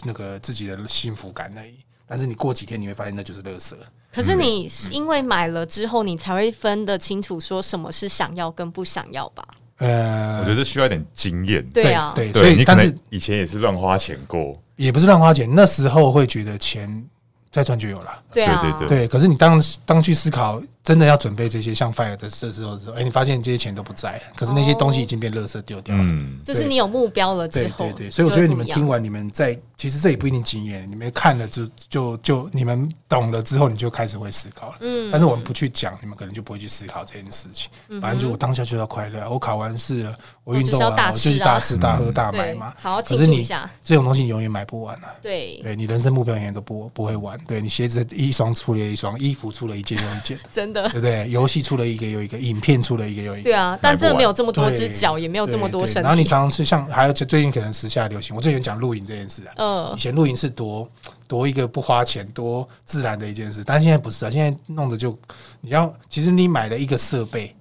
[0.03, 1.75] 那个自己的幸福感而已，
[2.07, 3.73] 但是你过几天你会发现那就是垃圾。
[4.13, 9.45] 可是你是因为买了之后，你才会分得清楚说什么是想要跟不想要吧？
[9.77, 11.65] 呃，我觉得需要一点经验。
[11.73, 17.03] 对啊，对，所以但是以前也是乱花钱过，也不是乱花钱，那时候会觉得钱
[17.51, 18.11] 再赚就有了。
[18.33, 19.07] 对啊，对对对。
[19.07, 20.61] 可是你当当去思考。
[20.85, 26.03] 真的要准备这些像 fire 的设施的时候，哎，你发现这些钱都不在，可是那些东西已经变垃圾丢掉了。
[26.03, 34.75] 嗯，就是你有目标了之后，对对，所以我觉得你们听完，你们在其实这也不一定经验，你们看了就就就你们懂了之后，你就开始会思考了。
[34.81, 37.71] 嗯，但是我们不去讲，你们可能就不会去思考这件事情。
[37.99, 42.73] 反正就我当下就要快乐，我考完试了，我运动完，我就去大吃大喝大买嘛。
[42.79, 43.43] 好，可是你
[43.83, 45.15] 这种东西你永远买不完啊。
[45.19, 47.39] 对，对你人生目标永远都不不会完。
[47.47, 51.29] 对你鞋子一双出了一双，衣服出了一件又一件， 真的，对不对？
[51.29, 51.65] 游戏。
[51.65, 53.43] 出了一个又一个，影片出了一个又一个。
[53.45, 56.01] 对啊，但真的没有这么多只脚，也没有这么多身体。
[56.01, 59.53] 然后你常常是像，还有最近可能时下流行，我最近讲露营这件事啊。
[59.55, 59.93] 嗯。
[59.95, 60.87] 以前露营是多
[61.27, 64.29] 多一个不花钱、多自然的一件事，但现在不是啊。
[64.29, 65.17] 现在弄的就
[65.59, 67.55] 你要，其实你买了一个设备，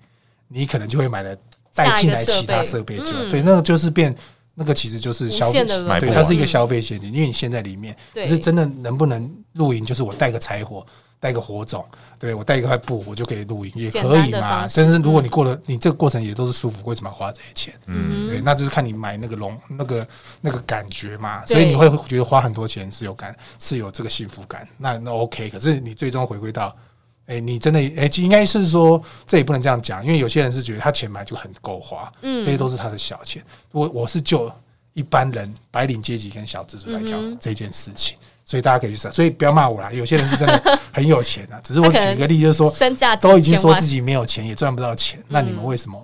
[0.48, 1.34] 你可能就会买了
[1.74, 4.14] 带进来其他设备就对，那个就是变，
[4.54, 10.84] 那个其实就是消费，对，它是一个消费陷阱，因为你陷在里面，可是真的能不能露营，就是我带个柴火。
[11.24, 11.82] 带个火种，
[12.18, 14.66] 对，我带一块布，我就可以露营，也可以嘛。
[14.76, 17.74] 但是如果你过了，你这个过程也都是舒服，为什么要花这些钱？
[17.86, 20.06] 嗯，对，那就是看你买那个龙那个
[20.42, 21.42] 那个感觉嘛。
[21.46, 25.48] 所以你会觉得花很多钱是有感，是有这个幸福感，那那 OK。
[25.48, 26.76] 可是你最终回归到，
[27.24, 33.42] 哎，你真的哎，应该是说这也不能这样讲，因为有些人是觉得他钱买就很够花，嗯，这些都是他的小钱。
[33.72, 34.52] 我我是就
[34.92, 38.18] 一般人白领阶级跟小资族来讲这件事情。
[38.44, 39.90] 所以大家可以去想，所以不要骂我啦。
[39.90, 42.72] 有些人是真的很有钱啊， 只是我举一个例，就是说，
[43.20, 46.00] 都已经说自己没有钱，也赚不到钱，那你们为什么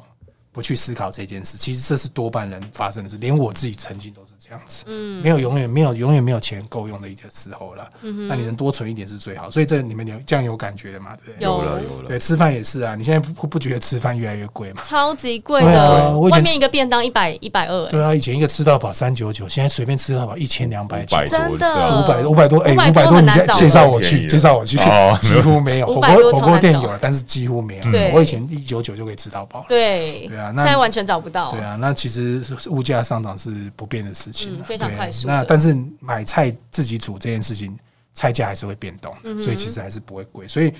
[0.51, 1.59] 不去思考这件事？
[1.59, 4.33] 其实这是多半人发生的事，连我自己曾经都是。
[4.51, 11.13] 这样子，嗯，没有永远没有永远没有钱够用的一个时候了，嗯，那你能多存一点是最好，所以这你们有这样有感觉的嘛？
[11.25, 12.03] 对，有了有。
[12.03, 14.83] 了，对，吃饭也是啊，你现在不不觉得吃饭越来越贵吗？
[14.85, 22.03] 超级贵的，外面一个便当一百一百二，对啊，以前一个吃到饱三九九，现在随便吃到饱一千两百几，真的？
[22.03, 24.77] 五百五百多，哎，五百多，你介介绍我去，介绍我去，
[25.23, 27.83] 几乎没有火锅火锅店有了，但是几乎没有。
[28.13, 30.27] 我以前一九九就可以吃到饱，对。
[30.27, 35.27] 对啊，那现在完全找不到，对啊，那其实物价上涨是不变的事情，非常快速。
[35.27, 37.79] 那但是买菜自己煮这件事情，
[38.13, 40.47] 菜价还是会变动，所以其实还是不会贵。
[40.49, 40.73] 所以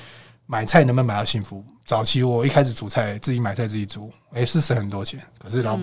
[0.47, 1.65] 买菜能不能买到幸福？
[1.85, 5.21] 早期我一开始煮菜，自己买菜自己煮，哎，是省很多钱。
[5.39, 5.79] 可是老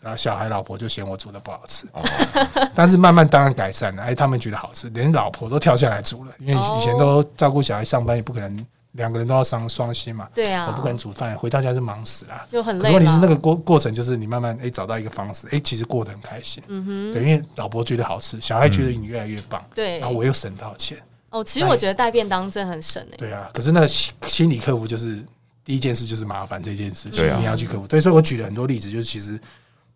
[0.00, 1.86] 然后小孩老婆就嫌我煮的不好吃，
[2.74, 8.66] 但是慢慢当然改善了，哎，他们觉得好吃，连老婆都跳下来煮了，因为以前都照顾小孩上班也不可能。
[8.92, 12.92] 两个人都要双双薪嘛，对啊，我不可能煮饭，回到家就忙死了，就很累。
[12.92, 20.98] 问题是那个过过程，就是你慢慢哎找到一个方式，哎，其实过得很开心，嗯哼，对，因为老婆觉得好吃，小孩觉得你越来越棒，对，然后我又省到钱。
[21.30, 23.16] 哦，其实我觉得带便当真的很省诶。
[23.16, 25.22] 对啊，可是那心理克服就是
[25.64, 27.86] 第一件事就是麻烦这件事情，你要去克服。
[27.86, 29.40] 对，所以我举了很多例子，就是其实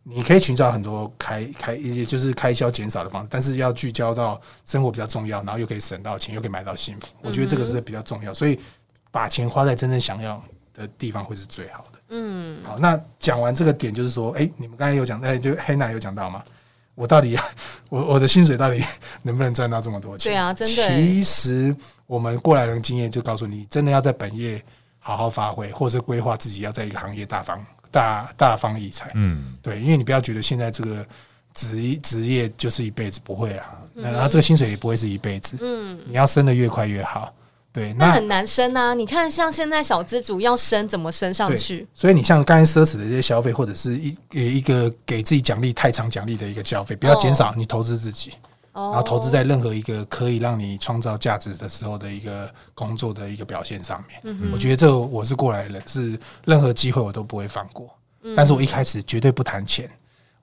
[0.05, 7.09] 你可以寻找很多开开一些就是开销减少的方式，但是要聚焦到生活比较重要，然后又可以省到钱，又可以买到幸福。
[7.21, 8.57] 我觉得这个是比较重要，所以。
[9.15, 10.43] 把钱花在真正想要
[10.75, 12.01] 的地方会是最好的。
[12.09, 16.43] 嗯，好，那讲完这个点，就是说，哎、欸，你们刚才有讲，哎，就黑娜有讲到吗？
[16.97, 17.39] 我到底，
[17.91, 18.85] 我我的薪水到底
[19.23, 20.33] 能不能赚到这么多钱？
[20.33, 20.89] 对啊，真的。
[20.89, 21.73] 其实
[22.09, 24.61] 我们过来人经验就告诉你，真的要在本业
[24.99, 29.13] 好好发挥，或者规划自己要在一个行业大方大大方异彩。
[29.15, 31.07] 嗯，对，因为你不要觉得现在这个
[31.55, 33.79] 职职业就是一辈子，不会啊。
[33.93, 35.57] 那然后这个薪水也不会是一辈子。
[35.61, 37.33] 嗯，你要升的越快越好。
[37.75, 38.95] 对，那，很难升啊！
[38.95, 41.85] 你看，像现在小资主要升，怎么升上去？
[41.93, 48.31] 所以你像刚才奢侈的这些消费，或者是一一个给自己奖励太长奖励的一个消费，不要减少，你投资自己，
[48.75, 54.39] 哦、然后投资在任何一个可以让你创造价值的时候的一个工作的一个表现上面。
[54.53, 57.91] 我觉得这我是过来人，是任何机会我都不会放过。
[58.23, 59.91] 嗯、但是我一开始绝对不谈钱。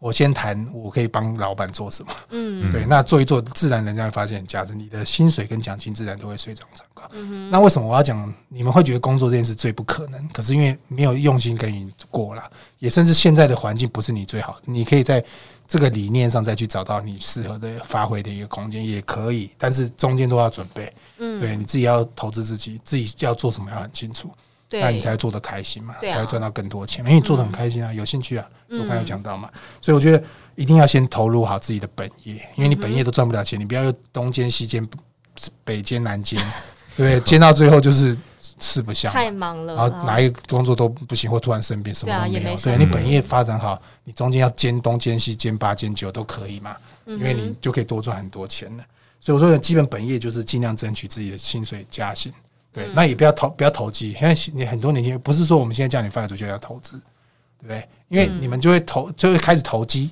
[0.02, 2.12] 我先谈，我可以帮老板做什么？
[2.32, 7.04] 嗯，对，那做一做，自然人家会发现价值，你的薪水跟奖金自然都会水涨船高。
[7.12, 8.34] 嗯哼，那为什么我要讲？
[8.48, 10.28] 你们会觉得工作这件事最不可能？
[10.30, 12.44] 可是因为没有用心耕耘过了，
[12.80, 15.24] 也甚至现在的环境不是你最好的，你可以在
[15.68, 20.92] 这个理念上再去找到你适合的发挥的一个空间，也可以，但是中间都要准备。
[21.20, 24.32] 嗯，对，你自己要投资自己，自己要做什么要很清楚。
[24.72, 27.04] 那你才会做得开心嘛，才会赚到更多钱。
[27.06, 29.50] 因为你做得很开心啊，有兴趣啊，我刚才有讲到嘛。
[29.82, 30.24] 所以我觉得
[30.56, 34.88] 一定要先投入好自己的本业，因为你本业都赚不了钱，你不要又东兼西兼，
[35.64, 36.40] 北兼南兼，
[36.96, 37.20] 对不对？
[37.22, 42.58] 兼到最后就是四不像，太忙了，然后哪一个工作都不行，或突然生病，什么都没有。
[42.58, 48.84] 对，你本业发展好，你中间要兼东兼西兼八兼九都可以嘛，因为你就可以多赚很多钱了。
[49.20, 52.34] 所以我说，基本本业就是尽量争取自己的薪水加薪。
[52.74, 54.14] 对，那也不要投，不要投机。
[54.22, 57.00] 因为你很多年轻人不是说我们现在叫你发出去要投资，
[57.60, 57.88] 对不对？
[58.08, 60.10] 因为你们就会投，就会开始投机。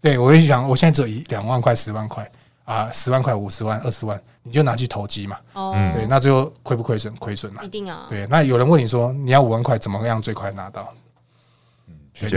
[0.00, 2.30] 对，我就想，我现在只有一两万块、十万块
[2.64, 5.38] 啊，十万块、五十万、二十万，你就拿去投机嘛。
[5.54, 7.14] 哦，对，那最后亏不亏损？
[7.16, 7.62] 亏损嘛。
[7.62, 8.06] 一定啊。
[8.08, 10.92] 对，那有人问你说，你要五万块，怎么样最快拿到？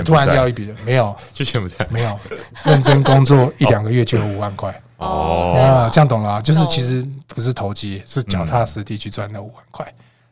[0.03, 1.15] 突然掉一笔没有？
[1.33, 2.19] 就全部在没有，
[2.63, 4.81] 认真工作一两个月就有五万块。
[4.97, 9.85] 哦，啊，这样懂了啊，就是其实不是投机，是脚踏实地去赚那五万块。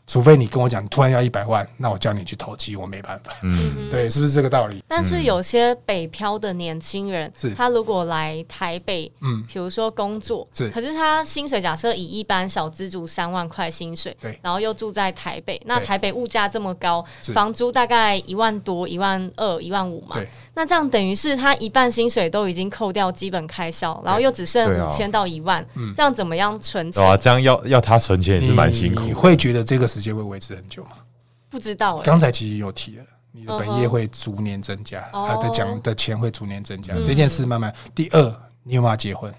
[0.08, 3.34] 除非你跟我讲，你突然要一百万，那我叫你去投机，我没办法。
[3.42, 4.84] 嗯， 对，是不是这个道理？
[4.88, 27.04] 但是有些北漂的年轻人，是他如果来台北，嗯，比如说工作，是，可是他薪水假设以一般小资族三万块薪水，对，然后又住在台北，那台北物价这么高，房租大概一万多、一万二、一万五嘛，对，那这样等于是他一半薪水都已经扣掉基本开销，然后又只剩五千到一万，嗯，这样怎么样存钱？
[27.04, 29.04] 啊，这样要要他存钱也是蛮辛苦。
[29.04, 29.95] 你会觉得这个？
[29.96, 30.98] 时间会维持很久吗？
[31.50, 32.00] 不知道。
[32.02, 36.94] 刚才其实有提了，你的本业会逐年增加，他的讲的钱会逐年增加。
[37.06, 37.74] 这件事慢慢。
[37.96, 39.34] 第二，你有没有结婚？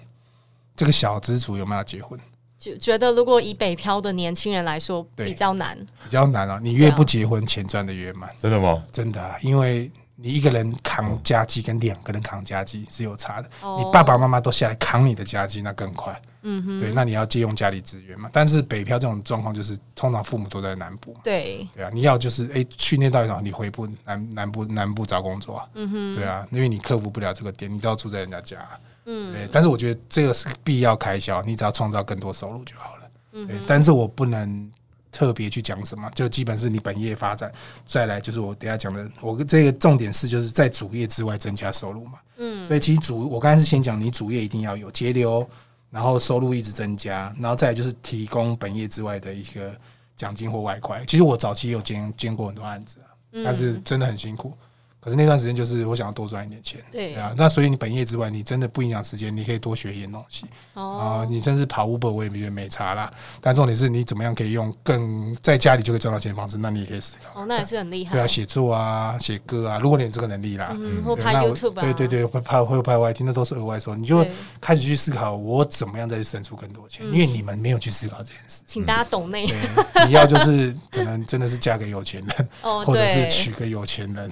[0.75, 2.19] 这个小资族有没有结婚？
[2.57, 6.59] 就觉得如果以北漂的年轻人来说，比较难，比较难啊！
[6.59, 8.83] 你越不结婚，钱赚的越慢，真的吗？
[8.91, 13.49] 真的啊，因为你一个人扛家计跟两个人扛家计是有差的。
[13.77, 16.19] 你爸爸妈妈都下来扛你的家计，那更快。
[16.49, 18.29] 嗯哼，对，那你要借用家里资源嘛？
[18.31, 21.13] 但是北漂这种状况就是，通常父母都在南部。
[21.21, 25.67] 对，对啊，你要就是哎，训练到一种，你回部南南部南部找工作啊。
[25.73, 28.57] 嗯哼，对啊，因为你克服不了这个点，你都要住在人家家。
[29.05, 33.01] 嗯，对，但是我觉得这个是必要开销，你只要创造更多收入就好了。
[33.33, 34.71] 嗯，对，但是我不能
[35.11, 37.51] 特别去讲什么，就基本是你本业发展，
[37.85, 42.19] 再来就是我等下讲的，我这个重点是就是在主业之外增加收入嘛。
[42.37, 45.47] 嗯，所以其实主我刚才是先讲你主业一定要有节流，
[45.89, 49.75] 然后收入一直增加，然后再来就是提供本业之外的一个
[50.15, 51.03] 奖金或外快。
[51.05, 54.57] 其实我早期有兼兼过很多案子啊，但是真的很辛苦。
[54.99, 61.25] 可是那段时间就是我想要多赚一点钱，对啊，那所以你本业之外，你真的不影响时间，你可以多学一点东西哦。
[61.29, 63.09] 你甚至跑 Uber 我也觉得没差啦。
[63.39, 67.41] 但重点是你怎么样可以用更在家里就可以赚到钱的方式，那你也可以思考。
[67.41, 68.11] 哦，那也是很厉害。
[68.11, 73.97] 对啊，写作啊，写歌啊，如果你有这个能力啦，嗯，或拍 YouTube 啊，对对对，会拍会拍 YT，那都是额外收入。
[73.97, 74.25] 你就
[74.59, 78.61] 开始去思考我怎么样再去省出更多钱，因为你们没有去思考这件事。
[78.65, 79.47] 请大家懂内，
[80.05, 82.49] 你要就是可能真的是嫁给有钱人，
[82.83, 84.29] 或者是娶个有钱人。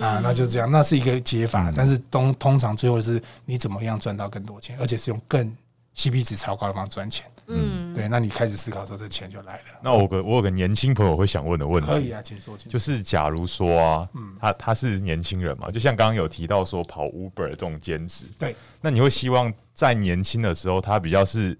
[0.00, 5.54] 啊，那就这样，那是一个解法，嗯、但是通通常最后是你怎么样赚到更多钱，而且是用更
[5.96, 7.26] CP 值超高的方式赚钱。
[7.46, 9.60] 嗯，对，那你开始思考的时候，这钱就来了。
[9.82, 12.72] 那我个我有个年轻朋友会想问的问题，可以啊，请说，请。
[12.72, 21.56] 就是假如说啊，嗯，他他是年轻人嘛，就像刚刚有提到说跑 Uber 这种兼职，对，那你会希望在年轻的时候，他比较是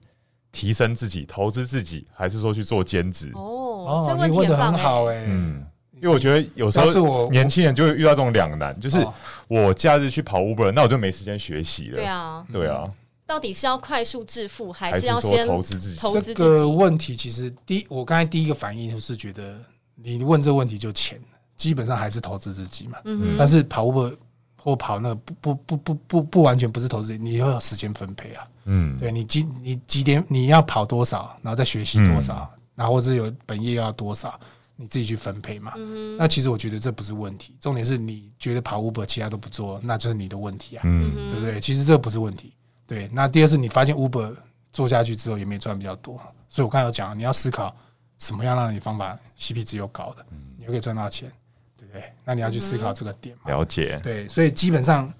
[0.52, 3.30] 提升自己、投资自己，还是说去做兼职？
[3.34, 5.66] 哦，这问题很好哎、欸，嗯。
[6.04, 9.02] 因为我觉得有时候年轻人就会遇到这种两难，就是
[9.48, 11.96] 我假日去跑 Uber，那我就没时间学习了。
[11.96, 12.84] 对啊，对啊。
[13.24, 15.98] 到底是要快速致富，还是要先投资自己？
[15.98, 16.34] 投资自己。
[16.34, 19.58] 这个问题其实第一，我刚才第一个反应就是觉得
[19.94, 21.18] 你问这个问题就钱，
[21.56, 22.98] 基本上还是投资自己嘛。
[23.06, 23.34] 嗯。
[23.38, 24.14] 但是跑 Uber
[24.62, 28.44] 或跑那个不不不不不不完全不是投资，你要有时间分配啊。
[28.66, 28.94] 嗯。
[28.98, 34.38] 对你几你几点你要跑多少，然后再学习多少，然后或者有本业要多少。
[34.76, 35.72] 你自己去分配嘛。
[35.76, 41.60] 嗯、那其实我觉得这不是问题，重点是你觉得跑 Uber 其他都不做，那就是你的问题啊，嗯、对不对？
[41.60, 42.52] 其实这不是问题。
[42.86, 44.34] 对，那第二是你发现 Uber
[44.72, 47.74] 做下去之后也没赚比较多，所以我刚才有讲，你要思考
[48.18, 50.26] 什么样让你方法 CP 值又高的，
[50.58, 51.30] 你又可以赚到钱，
[51.76, 52.12] 对不对？
[52.24, 53.50] 那你要去思考这个点嘛。
[53.50, 54.00] 了解。
[54.02, 55.10] 对，所以基本上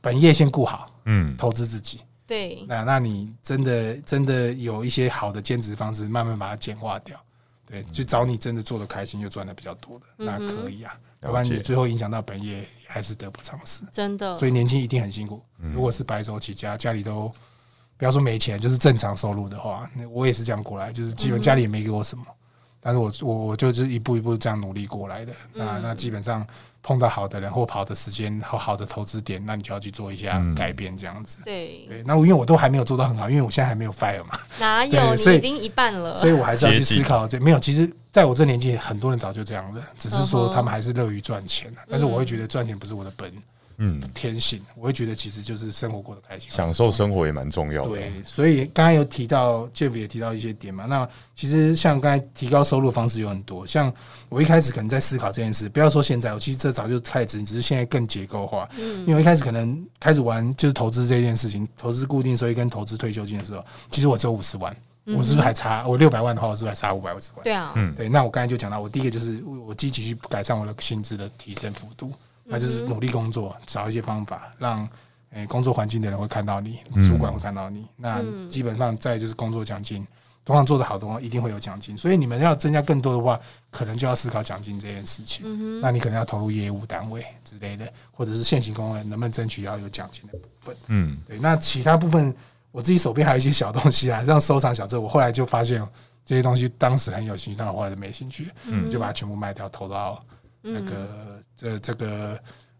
[0.00, 2.00] 本业先顾好，嗯，投资自己。
[2.26, 2.64] 对。
[2.68, 7.18] 那那你真的真的有一些好的兼职方式，慢慢把它简化掉。
[7.72, 10.94] 对，就找你真的做的开心又赚的比较多的，嗯、那可以啊。
[11.22, 13.82] 要不然你最后影响到本业，还是得不偿失。
[13.90, 15.40] 真的，所以年轻一定很辛苦。
[15.58, 17.32] 嗯、如果是白手起家，家里都
[17.96, 22.34] 不要说没钱，就是正常收入的话，那我也是这样过来，就是基本家里也没给我什么，嗯、
[22.82, 25.32] 但是我我我就是一步一步这样努力过来的。
[25.54, 26.46] 嗯、那那基本上。
[26.84, 31.38] 碰到好的人或好的时间和好的投资点，那你就要去做一下改变，这样子。
[31.42, 34.36] 嗯、对对，那我因为我都还没有做到很好，因为我现在还没有 fire 嘛。
[34.58, 35.16] 哪有？
[35.16, 36.12] 所以已经一半了。
[36.12, 37.58] 所以我还是要去思考这没有。
[37.60, 41.70] 其实，在我这年纪，很多人早就这样了，只是说他们还是乐于赚钱。
[41.70, 43.32] 嗯、但是我会觉得赚钱不是我的本。
[43.78, 47.90] 嗯，天性，我会觉得其实就是生活过得开心，享受生活也蛮重要的。
[47.90, 50.86] 对，所以刚才有提到 Jeff 也提到一些点嘛。
[50.86, 53.92] 那其实像刚才提高收入方式有很多，像
[54.28, 58.68] 我一开始可能在思考这件事，不要说现在，我其实这早就开始，只是现在更结构化。
[58.78, 64.74] 嗯，因为一开始可能开始玩就是投资这件事情，投资固定收益跟投资退休金的时候，其实我只有五十万，
[65.06, 65.86] 我是不是还差？
[65.86, 67.42] 我六百万的话，我是不是还差五百五十万？
[67.42, 68.08] 对啊，嗯，对。
[68.08, 72.12] 那我刚才就讲到，我第一个就是我积极去改善我的薪资的提升幅度。
[72.52, 74.86] 那就是努力工作，找一些方法，让
[75.30, 77.86] 诶工作环境的人会看到你，主管会看到你。
[77.96, 80.06] 那基本上再就是工作奖金，
[80.44, 81.96] 通常做得好的话，一定会有奖金。
[81.96, 85.80] 所以你们要增加更多的话，可能就要思考奖金这件事情。
[85.80, 90.76] 那你可能要投入业务单位之类的，或者是现行工人能不能争取要有奖金的部分？
[90.88, 91.38] 嗯，对。
[91.38, 92.34] 那其他部分，
[92.70, 95.82] 我自己手边还有一些小东西啊， 像收藏小册，我后来就发现
[96.26, 100.22] 这些东西当时很有兴趣，但我后来就没兴趣，嗯，就把它全部卖掉，投到。
[100.64, 101.31] 那个
[101.62, 102.38] 这这个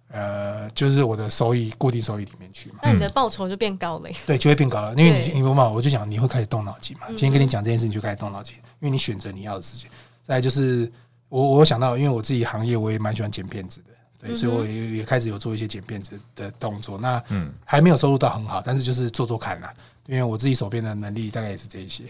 [0.08, 4.10] 呃，就是我的收益固定收益里面去嘛，那你的报酬就变高了。
[4.26, 7.06] 对，就会变高了，因为你因为嘛，我就讲你会开始动脑筋嘛。
[7.08, 9.88] 今天跟你讲这件事，你就开始动脑筋，因为你选择你要的事情。
[10.22, 10.90] 再来就是
[11.28, 16.98] 我我想到，因为我自己行业我也蛮喜欢剪片子的，对，所以我也也开始有做一些剪片子的动作。
[16.98, 19.72] 那嗯，还没有收入到很好，但是就是做做看啦，
[20.06, 22.04] 因为我自己手边的能力大概也是这一些。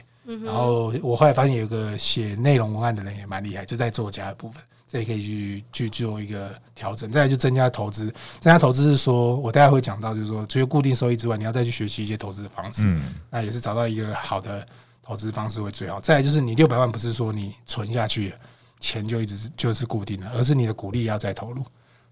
[0.45, 4.63] 然后我后来发现有个写内容文案的人也蛮厉害，就在作家的部分。
[4.93, 8.05] 这也可以去去做一个调整，再来就增加投资。
[8.41, 12.83] 增加投资是说，我待会会讲到，就是说，除了固定收益之外，你要再去学习一些投资的方式。
[12.89, 14.69] 嗯，那也是找到一个好的
[15.03, 15.99] 投资方式会最好。
[15.99, 18.35] 再来就是你六百万不是说你存下去
[18.81, 21.65] 钱就一直是就是固定的，而是你的股利要再投入。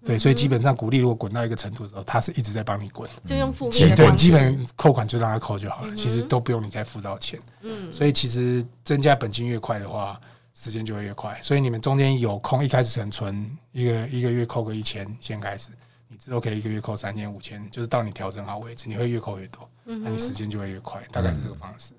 [0.03, 7.39] 对，所以基本上股利如果滚到一个程度的时候，它是一直在帮你滚，就用复利的对，基本扣款就让它扣就好了，其实都不用你再付到钱。
[7.61, 10.19] 嗯，所以其实增加本金越快的话，
[10.53, 11.39] 时间就会越快。
[11.41, 15.69] 所以你们中间有空，一开始存存一个一个月扣个一千，先开始，
[16.07, 21.93] 你之后可以一个月扣三千五千，就是到你调整好为止，你会越扣越多，那你时间就会越快，大概是这个方式。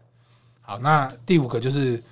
[0.60, 2.02] 好，那第五个就是。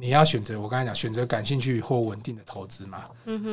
[0.00, 3.06] 你要选择，我刚才讲选择感兴趣或稳定的投资嘛。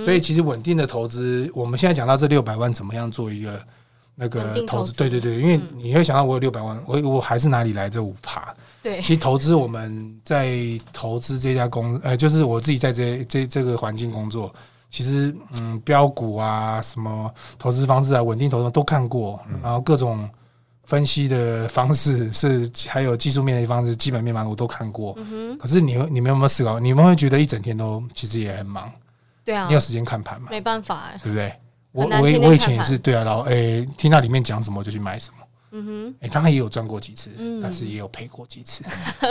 [0.04, 3.66] 所以其实稳定的投资，我们现在讲到这六百万怎么样做一个
[4.14, 4.94] 那个投资？
[4.94, 8.56] 对对对，因为你会想到我有六百万，我我还是哪里来这五趴？
[8.86, 9.02] 对。
[9.02, 10.56] 其实投资我们在
[10.94, 14.54] 投资这家公，呃，就是我自己在这这这个环境工作，
[14.92, 20.30] 其实嗯，标股啊，什么投资方式啊，稳定投资都看过，然后各种。
[20.88, 25.16] 分析的方式是，还有技术面的方式，基本面嘛，我都看过。
[25.18, 26.80] 嗯、可是你你们有没有思考？
[26.80, 28.92] 你们会觉得一整天都其实也很忙？
[29.44, 30.50] 对啊，你有时间看盘吗？
[30.52, 31.52] 没办法，哎，对不对？
[31.92, 35.45] 我我我以前也是，对啊，然后诶，听到里面讲什么就去买什么。
[35.72, 37.30] 嗯哼，哎，当然也有赚过几次，
[37.62, 38.84] 但是也有赔过几次，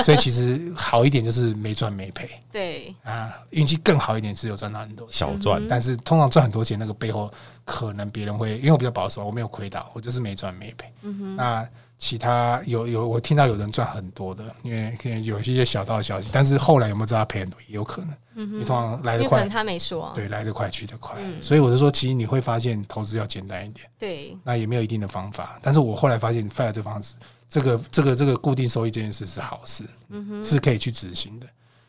[0.02, 2.28] 所以其实好一点就是没赚没赔。
[2.52, 7.32] 对啊，运气更好一点是有赚到很多小赚，但是通常赚很多钱那个背后，
[7.64, 10.92] 可能别人会因为我比较保守，我没有亏到，我就是没赚没赔。
[11.02, 11.68] 嗯哼，那。
[11.98, 18.10] 其他有有我听到有人赚很多的，因为可能有一些小道消息，但是后来有没有知道他赔很多也有可能。
[18.36, 20.12] 嗯哼，你通常来得快，他没说。
[20.14, 23.86] 对，来得快去得快，嗯、所以我就说，其实你会发现投资要简单一点。
[23.98, 27.14] 对，那也没有一定的方法，但是我后来发现，FIRE 这方式，
[27.48, 31.46] 这个这个这个固定收益这件事是好事，嗯哼，是可以去执行的。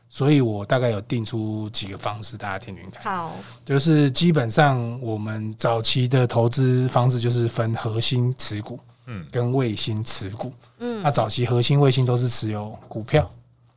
[0.08, 3.03] 所以我大概有定出几个方式，大家听听看。
[3.03, 3.36] 好，
[3.66, 8.80] 就是基本上我们早期的投资方式就是分核心持股。
[9.08, 13.30] 嗯，跟卫星持股，嗯，那早期核心卫星都是持有股票，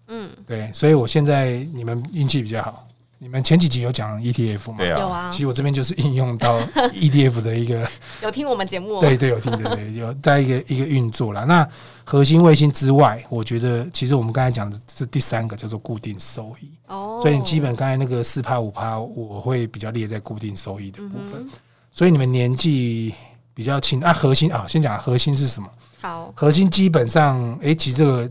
[0.06, 2.86] 嗯，对，所以我现在你们运气比较好，
[3.18, 4.84] 你们前几集有讲 ETF 吗？
[4.84, 7.86] 有啊，其实我这边就是应用到 ETF 的一个，
[8.22, 11.44] 有听我们节目， 对对，有听对对，有在一个一个运作啦。
[11.44, 11.68] 那
[12.04, 21.46] 核心卫星之外，我觉得其实我们刚才讲的是第三个叫做固定收益哦，所以你基本刚才那个四趴五趴，我会比较列在固定收益的部分，
[21.92, 23.12] 所以你们年纪。
[23.58, 25.68] 比较轻啊，核心啊，先讲核心是什么？
[26.00, 28.30] 好，核心基本上，哎、欸，其实这个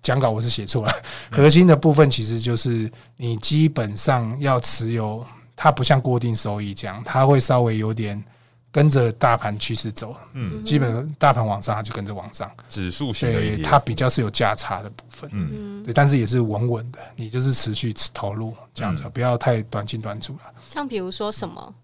[0.00, 0.94] 讲稿我是写错了。
[1.28, 5.26] 核心的部分其实就是你基本上要持有，
[5.56, 8.22] 它不像固定收益这样，它会稍微有点
[8.70, 10.14] 跟着大盘趋势走。
[10.34, 12.48] 嗯，基本大盘往上，它就跟着往上。
[12.68, 15.28] 指数型的，对，它比较是有价差的部分。
[15.32, 20.42] 嗯，对，但是也是稳稳的，你就是持续投入这样子，不要太短进短出了。
[20.68, 21.74] 像比如说什么？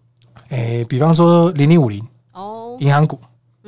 [0.50, 2.06] 哎、欸，比方说零零五零。
[2.32, 3.20] 哦，银行股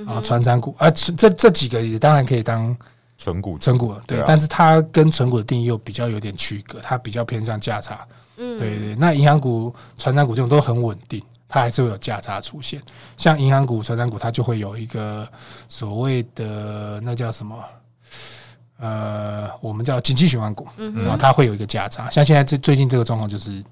[0.06, 2.76] 啊，传产股啊，这这几个也当然可以当
[3.18, 4.22] 存股，存股了，对。
[4.26, 8.06] 但是它跟存股的定义又比较有点区隔，它比较偏向价差。
[8.36, 8.94] 嗯，对对。
[8.94, 12.80] 那银行股、传产股这种都很稳定，它还是会有价差出现。
[13.16, 15.28] 像银行股、传产股，它就会有一个
[15.68, 17.56] 所谓的那叫什么？
[18.78, 22.08] 呃，我们叫景气循环股，然后它会有一个价差。
[22.10, 23.62] 像现在这最近这个状况就是。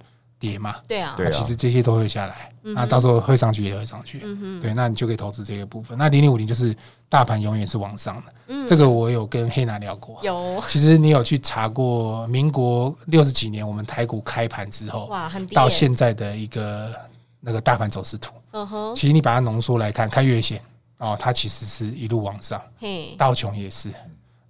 [0.40, 4.20] 跌嘛，对啊，那其实这些都会下来，那到时候会上去也会上去，
[4.60, 5.96] 对，那你就可以投资这个部分。
[5.98, 6.74] 那零零五零就是
[7.10, 10.60] 大盘永远是往上的，这个我有跟黑娜聊过，有。
[10.66, 16.90] 其实你有去查过民国六十几年我们台股开盘之后，哇，很低，到现在的一个
[17.38, 20.60] 那个大盘走势图，嗯哼，其实你把它浓缩来看，看月线
[20.96, 23.92] 哦，它其实是一路往上，嘿，道琼也是。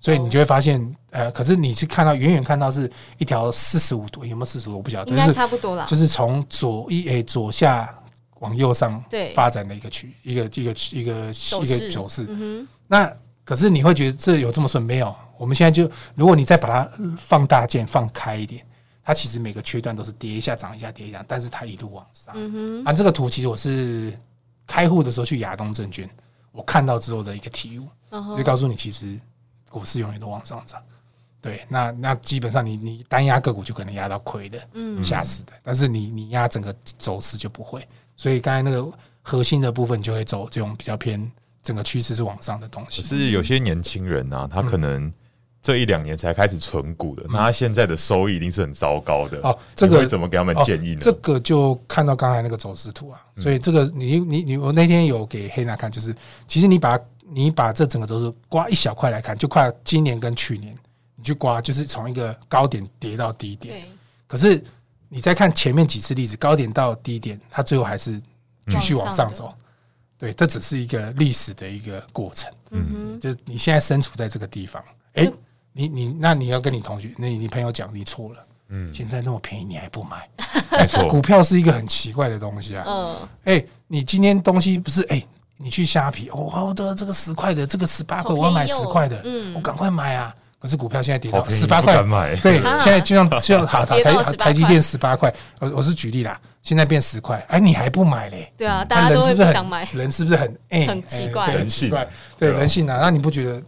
[0.01, 4.76] 所以你就会发现，呃，可是你是看到远远看到是一条四十五度，有没有四十度？
[4.78, 5.84] 我不晓得，应该差不多了。
[5.86, 7.94] 就是从左一诶左下
[8.38, 11.30] 往右上发展的一个区，一个一个一个
[11.62, 12.26] 一个走势。
[12.86, 13.12] 那
[13.44, 14.82] 可是你会觉得这有这么顺？
[14.82, 15.14] 没有。
[15.36, 18.64] 我们现在就，如果你再把它放大键放开一点，
[19.03, 22.34] 它其实每个区段都是跌一下涨一下跌一下，但是它一路往上。
[22.84, 24.18] 啊，这个图其实我是
[24.66, 26.09] 开户的时候去亚东证券，
[26.53, 27.86] 我看到之后的一个体悟，
[28.36, 29.18] 就告诉你其实。
[29.70, 30.82] 股市永远都往上涨，
[31.40, 35.52] 对，那那基本上你你单压个股就可能压到亏的，嗯，吓死的。
[35.62, 38.92] 但是你你压整个走势就不会，所以刚才那个
[39.22, 41.30] 核心的部分就会走这种比较偏
[41.62, 43.00] 整个趋势是往上的东西。
[43.00, 45.12] 可是有些年轻人啊，他可能
[45.62, 49.56] 这一两年才开始存股的，嗯、那他现在的收益一定是很糟糕的哦。
[49.76, 51.00] 这个怎么给他们建议呢？
[51.00, 56.12] 哦、这个就看到刚才那个走势图啊，所以这个你你你我那天有给黑娜看，就是
[56.48, 56.98] 其实你把。
[57.33, 60.76] 你把这整个都是刮一小块来看，就快今年跟去年，
[61.16, 63.74] 你去刮就是从一个高点跌到低点。
[63.74, 63.91] 对。
[64.26, 64.62] 可是
[65.09, 68.20] 你再看前面几次例子，高点到低点，它最后还是
[68.68, 69.53] 继续往上走。
[70.18, 72.53] 对，这只是一个历史的一个过程。
[72.70, 73.20] 嗯哼。
[73.20, 74.83] 就你现在身处在这个地方，
[75.14, 75.31] 哎，
[75.72, 78.47] 你你那你要跟你同学，那你，你朋友讲你错了。
[78.72, 80.28] 嗯，现在那么便宜你还不买？
[80.70, 82.85] 没错，股票是一个很奇怪的东西啊。
[82.87, 85.20] 嗯，哎，你今天东西不是哎，
[85.62, 90.34] 你去虾皮，哦，好的，这个十块的，这个十八块，我要买十块的，嗯，我赶快买啊。
[90.58, 91.94] 可是股票现在跌到十八块，
[92.42, 94.02] 对，现在就像就像好 台
[94.36, 98.52] 台积电十八块，我我是举例啦，现在变十块，哎，你还不买嘞？
[98.58, 101.50] 对啊，大家都是不想买，人是不是很哎很奇怪？
[101.54, 101.90] 人性，
[102.38, 103.62] 对人性啊，那你不觉得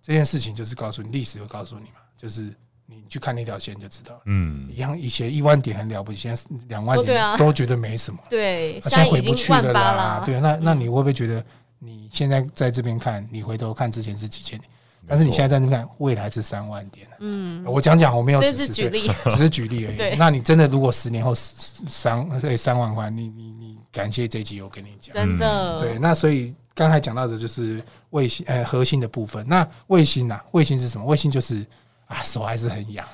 [0.00, 1.96] 这件事情就是告诉你，历史会告诉你嘛？
[2.16, 2.54] 就是
[2.86, 4.20] 你去看那条线就知道了。
[4.26, 8.18] 嗯，一样以前一万点很了不起，现在两万点都觉得没什么。
[8.30, 10.22] 对，现在回不去了啦。
[10.24, 11.44] 对，那那你会不会觉得
[11.78, 14.70] 你现在在这边看，你回头看之前是几千点？
[15.08, 17.06] 但是你现在在那看，未来是三万点。
[17.20, 19.96] 嗯，我讲讲，我没有只是举例， 只是举例而已。
[19.96, 25.80] 对，那你真的如果十年后三对 三万块，你你你感谢这一集我跟你讲，真的。
[25.80, 27.80] 对，那所以刚才讲到的就是
[28.10, 29.46] 卫星，呃，核心的部分。
[29.48, 31.06] 那卫星呐，卫星是什么？
[31.06, 31.64] 卫星就是
[32.06, 33.06] 啊，手还是很痒，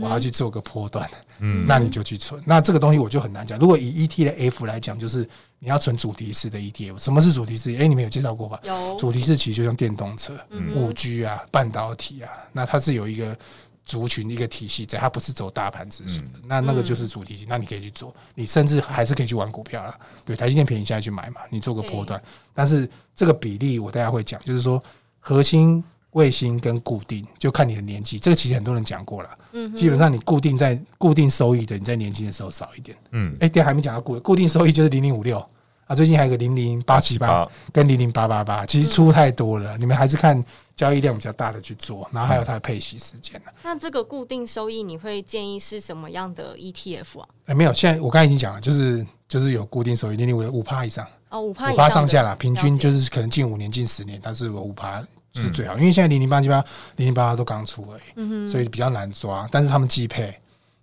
[0.00, 1.08] 我要去做个波段。
[1.40, 2.42] 嗯，那你就去存。
[2.44, 3.58] 那这个东西我就很难讲。
[3.58, 5.28] 如果以 ETF 来讲，就是。
[5.60, 7.72] 你要存主题式的 ETF，什么是主题式？
[7.72, 8.60] 哎、欸，你们有介绍过吧？
[8.62, 10.38] 有主题式其实就像电动车、
[10.72, 13.36] 五 G 啊、半导体啊，那它是有一个
[13.84, 16.28] 族群一个体系在，它不是走大盘指数的。
[16.36, 19.98] 嗯、那那个就是主题型，那你可以去做，你甚至还是可以去玩股票啦。
[20.24, 22.22] 对，台积电便宜，现在去买嘛，你做个波段。
[22.54, 24.80] 但是这个比例我大家会讲，就是说
[25.18, 25.82] 核心。
[26.12, 29.30] 卫星跟固定就看你的年纪，这个其实很多人讲过了。
[29.52, 32.96] 嗯，基本上你固定在固定收益的，你在年轻的时候少一点。
[33.12, 35.38] 嗯，哎，对，还没讲到固固定收益就是零零五六
[35.86, 40.42] 啊，最近还有个零零八七八跟零零八八八，其实出太多了，你们还是看
[40.74, 43.40] 交易量比较大的去做，然后还有它的配息时间。
[43.62, 47.28] 那这个固定收益你会建议是什么样的 ETF 啊？
[47.46, 55.02] 哎，没有，现在我刚才已经讲了，就是就是有固定收益零零五六五趴以上哦，五趴五趴上下啦，平均就是可能近五年近十年，它是有五趴。
[55.42, 56.64] 是最好，因为现在零零八七八、
[56.96, 59.48] 零零八八都刚出而已，所以比较难抓。
[59.50, 60.34] 但是他们季配，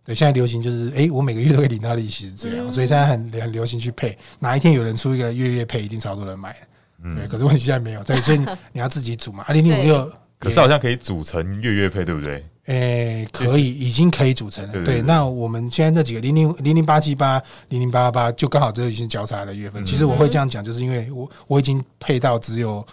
[0.04, 4.18] 对，现在流行就是，哎，我每个月都会领到利息是这样，所以现在很很流行去配。
[4.40, 6.56] 哪一天有人出一个月月配，一定超多人买。
[7.16, 8.40] 对，可是问题现在没有，所以
[8.72, 9.44] 你要自己组嘛。
[9.48, 12.44] 二，零零五六，可是好像可以组成月月配，对不对？
[12.66, 14.84] 哎，可以，已经可以组成了。
[14.84, 17.40] 对，那我们现在这几个零零零零八七八、
[17.70, 19.86] 零零八八八，就刚好这已经交叉的月份。
[19.86, 22.86] 其实我会这样讲，就是因为我我已经配到只有。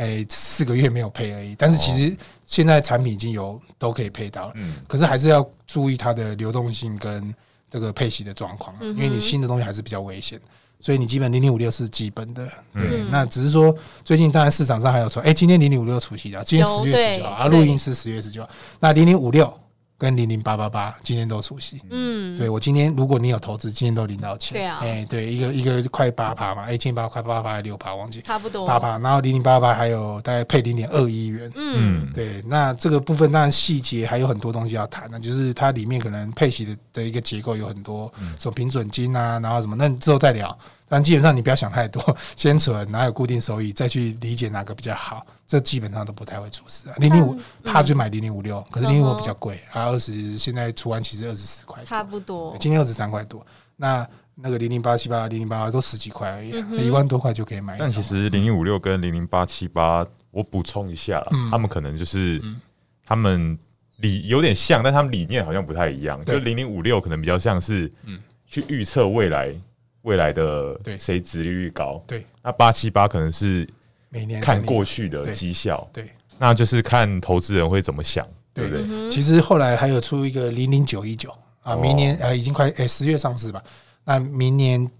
[0.00, 7.34] 诶、欸，四个月没有配而已，但是其实现在产品已经有都可以配到了，嗯，可是还是要注意它的流动性跟
[7.70, 10.40] 这个配息的状况，嗯、因为你新的东西还是比较危险，
[10.80, 18.48] 所以你基本零零五六是基本的，对，嗯、那只是说最近当然市场上还有说，哎、欸，今天零零五六除息了，今天十月十九号，啊，录音是十月十九号，
[18.80, 19.52] 那零零五六。
[20.00, 28.22] 跟零零八八八今天都熟悉，嗯，对我今天如果你有投资，今天都领到钱，对啊，哎，对，一个一个快八趴嘛，一千八快八趴还六趴，忘记。
[28.22, 28.66] 差不多。
[28.66, 40.58] 八趴，然后零零八八还有大概配零点二一元，嗯，对，那这个部分当然细节还有很多东西要谈，那就是它里面可能配息的的一个结构有很多，什么平准金啊，然后什么，那之后再聊。
[40.92, 42.02] 但基本上你不要想太多，
[42.34, 46.94] 先存，哪有固定收益，再去理解哪个比较好，这基本上都不太会出事啊。
[46.98, 52.56] 零零五，怕就买零零五六，可是零零五比较贵，啊，二十现在除完其实二十四块，差不多。
[52.58, 57.76] 今天二十三块多，那那个零零八七八、零零八八都十几块而已，一万多块就可以买。
[57.78, 62.42] 但其实零零五六跟零零八七八，我补充一下，他们可能就是
[63.06, 63.56] 他们
[63.98, 66.20] 理有点像，但他们理念好像不太一样。
[66.24, 67.88] 就零零五六可能比较像是，
[68.44, 69.54] 去预测未来。
[70.02, 70.96] 未来的对。
[70.96, 72.02] 谁值利率高？
[72.06, 73.68] 对，那八七八可能是
[74.08, 78.68] 每年看过去的绩效，对，那就是看投资人会怎么想，对。
[78.68, 79.10] 不对？
[79.10, 83.62] 其实后来还有出一个零零九一九啊，明年呃已经快诶十月上市吧，
[84.04, 84.90] 那明年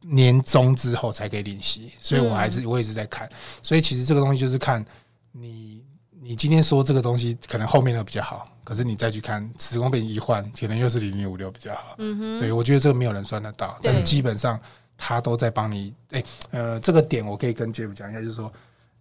[0.00, 3.28] 年中之后才可以领息，所以我还是我一直在看，
[3.62, 4.84] 所以其实这个东西就是看
[5.32, 5.80] 你。
[6.22, 11.94] 你今天说这个东西可能后面的比较好，可是你再去看时光被一换，可能又是零零五六比较好。
[11.98, 14.60] 嗯哼，对，我觉得这个没有人算得到，但是基本上
[14.96, 15.94] 他都在帮你。
[16.10, 18.52] 哎，呃，这个点我可以跟 Jeff 讲一下，就是说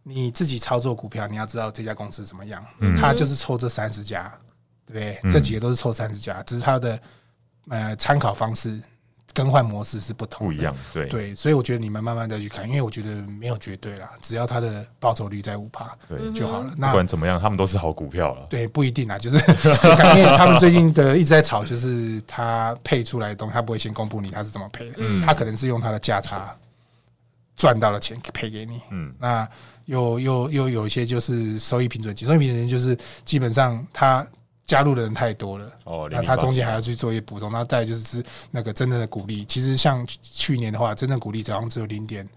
[0.04, 2.66] 你自己操作股票，你要知道这家公司怎么样，
[2.98, 4.32] 他就是抽这三十家，
[4.86, 5.32] 对不对？
[5.32, 7.00] 这几个都是抽三十家，只是他的
[7.70, 8.80] 呃参考方式。
[9.34, 13.10] 更换模式是不同，不一样，对对，所以我觉得你们慢慢再去看，因为我觉得
[13.40, 16.74] 没有绝对啦，只要它的报酬率在五趴，对就好了。
[16.76, 18.48] 那不管怎么样，他们都是好股票了。
[18.50, 26.54] 对，不一定啊，就是因为他们最近的一直在炒，就是他配出来的东西，他不会先公布你他是怎么配的，嗯，他可能是用他的价差
[27.56, 29.48] 赚到了钱赔给你，嗯，那
[29.86, 34.26] 又又又有一些就是收益平准金，收益平准金就是基本上他。
[34.70, 39.44] 加入的人太多了，哦，那他中间还要去做一些补充，那再就是那个真正的鼓励。
[39.46, 42.28] 其实像去年的话，真正鼓励好像只有零点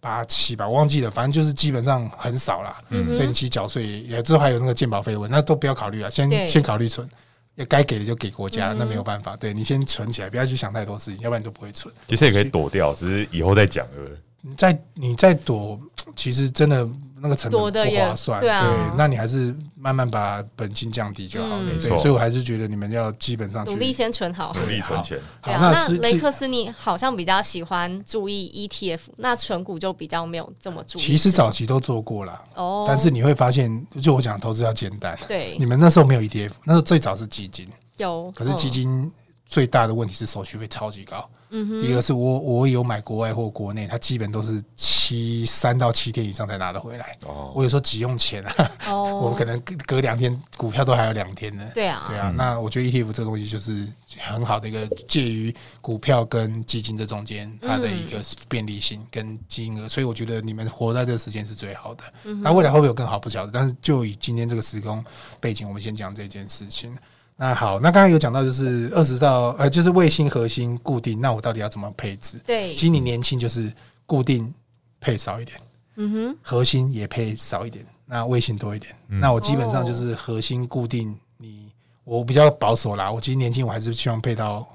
[0.00, 2.82] 八七吧，我忘记了，反正就是基本上很少啦。
[2.88, 7.08] 嗯，所以你其实缴税也之后还有那个鉴保费问，那都不要考虑了，先先考虑存，
[7.54, 9.36] 要该给的就给国家，那没有办法。
[9.36, 11.94] 对，你先存起来，不要去想太多事情，要不然你都不会存。
[12.08, 14.18] 其实也可以躲掉，只是以后再讲，对不对？
[14.42, 15.80] 你再你再躲，
[16.16, 16.88] 其实真的。
[17.26, 18.50] 那个成本不划算，对
[18.96, 21.62] 那你还是慢慢把本金降低就好了。
[21.62, 25.18] 没错，所以我还是觉得你们要基本上努力先存好，努力存钱。
[25.40, 31.02] 好，那雷克斯，你好像比较喜欢注意 ETF，那存股就比较没有这么注意。
[31.02, 35.18] 其实早期都做过了，哦，但是你会发现，就我讲投资要简单。
[35.26, 39.10] 对， 你们那时候没有 ETF，那时候最早是基金，有，可是基金
[39.46, 41.28] 最大的问题是手续费超级高。
[41.50, 47.16] 嗯，第二个是我我有买国外或国内，它基本都是七三到七天以上才拿得回来。
[47.24, 51.64] 哦，我有时候急用钱啊，哦，我可能隔隔两天股票都还有两天呢。
[51.74, 52.32] 对啊，对啊。
[52.36, 53.86] 那我觉得 ETF 这个东西就是
[54.18, 62.04] 很好的一个介于股票跟基金这中间，它的一个便利性跟金额，所以我觉得你们活在这个时间是最好的。
[62.42, 65.04] 那未来会不会有更好不晓得，但是就以今天这个时空
[65.40, 66.96] 背景，我们先讲这件事情。
[67.38, 72.38] 那好，那刚才有讲到就是二十到呃，就是卫星、核心、固定，那我到底要怎么配置？
[72.46, 73.70] 对，其实你年轻就是
[74.06, 74.52] 固定
[75.00, 75.60] 配少一点，
[75.96, 78.94] 嗯哼，核心也配少一点，那卫星多一点。
[79.08, 81.72] 嗯、那我基本上就是核心固定你，你
[82.04, 83.12] 我比较保守啦。
[83.12, 84.66] 我其实年轻我还是希望配到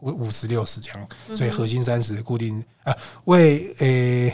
[0.00, 2.92] 五五十六十这样，所以核心三十，固定啊
[3.26, 4.32] 卫呃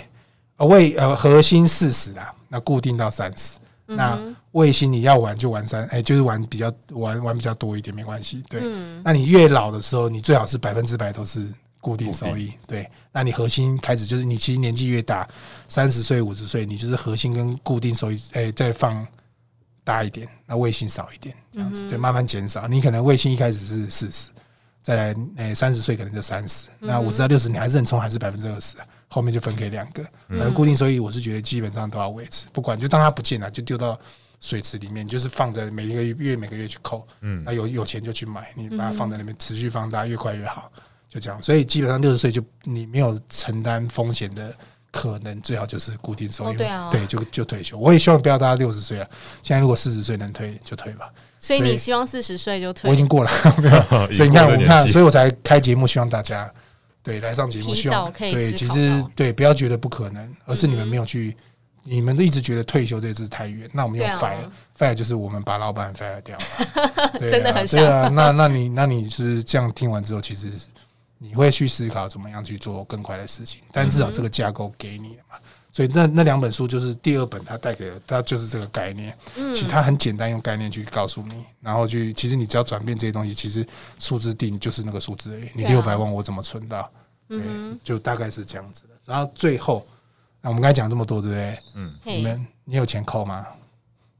[0.56, 3.58] 啊为呃核心四十啦，那固定到三十。
[3.86, 4.18] 那
[4.52, 8.62] 卫星你要玩就玩三，哎，就是玩比较玩玩比较多一点没关系，对。
[9.02, 11.46] 那你越老的时候，你最好是百分之百都是
[11.80, 12.88] 固定收益，对。
[13.12, 15.28] 那你核心开始就是你其实年纪越大，
[15.68, 19.06] 三十岁五十岁，你就是核心跟固定收益，哎，再放
[19.84, 22.66] 大一点，那卫星少一点，这样子对，慢慢减少。
[22.66, 24.30] 你可能卫星一开始是四十，
[24.82, 28.86] 再来哎三十岁可能就三十，那五十到六十你还是很冲，还是百分之二十啊。
[29.14, 33.96] 后面就分给两个，反正固定收益，我是觉得基本上都要维持，不管就当它不见了，就丢到
[34.40, 40.68] 水池里面，就是放在每一个月每个月去扣，嗯，那有有钱就去买，你把它放在那边持续放大，越快越好，
[41.08, 41.40] 就这样。
[41.40, 44.52] 所以基本上六十岁就你没有承担风险的
[44.90, 46.56] 可能，最好就是固定收益，
[46.90, 47.78] 对，就就退休。
[47.78, 49.08] 我也希望不要大家六十岁啊，
[49.44, 51.08] 现在如果四十岁能退就退吧。
[51.38, 52.90] 所以你希望四十岁就退？
[52.90, 53.80] 我已经过了，没有。
[54.12, 56.52] 所以你看，我看，所以我才开节目，希望大家。
[57.04, 61.36] 对，来上节目希望对，其实对，不要觉得不可能，而是你们没有去，
[61.82, 63.68] 你们都一直觉得退休这个字太远。
[63.74, 67.78] 那我们用 fire，fire 就是我们把老板 fire 掉了， 真的很像。
[67.78, 70.50] 对啊，那那你那你是这样听完之后，其实
[71.18, 73.60] 你会去思考怎么样去做更快的事情。
[73.70, 75.36] 但至少这个架构给你了嘛，
[75.74, 79.12] 所以那那两本书就是第二本，它带给了它就是这个概念。
[79.34, 83.66] 其实它很简单，用概念去告诉你，然后去其实你只要转变这些东西，其实
[83.98, 85.48] 数字定就是那个数字而已。
[85.52, 86.88] 你六百万我怎么存到？
[87.30, 88.90] 嗯，就大概是这样子的。
[89.04, 89.84] 然后最后，
[90.40, 91.58] 那我们刚才讲这么多，对不对？
[91.74, 93.44] 嗯，你们你有钱扣吗？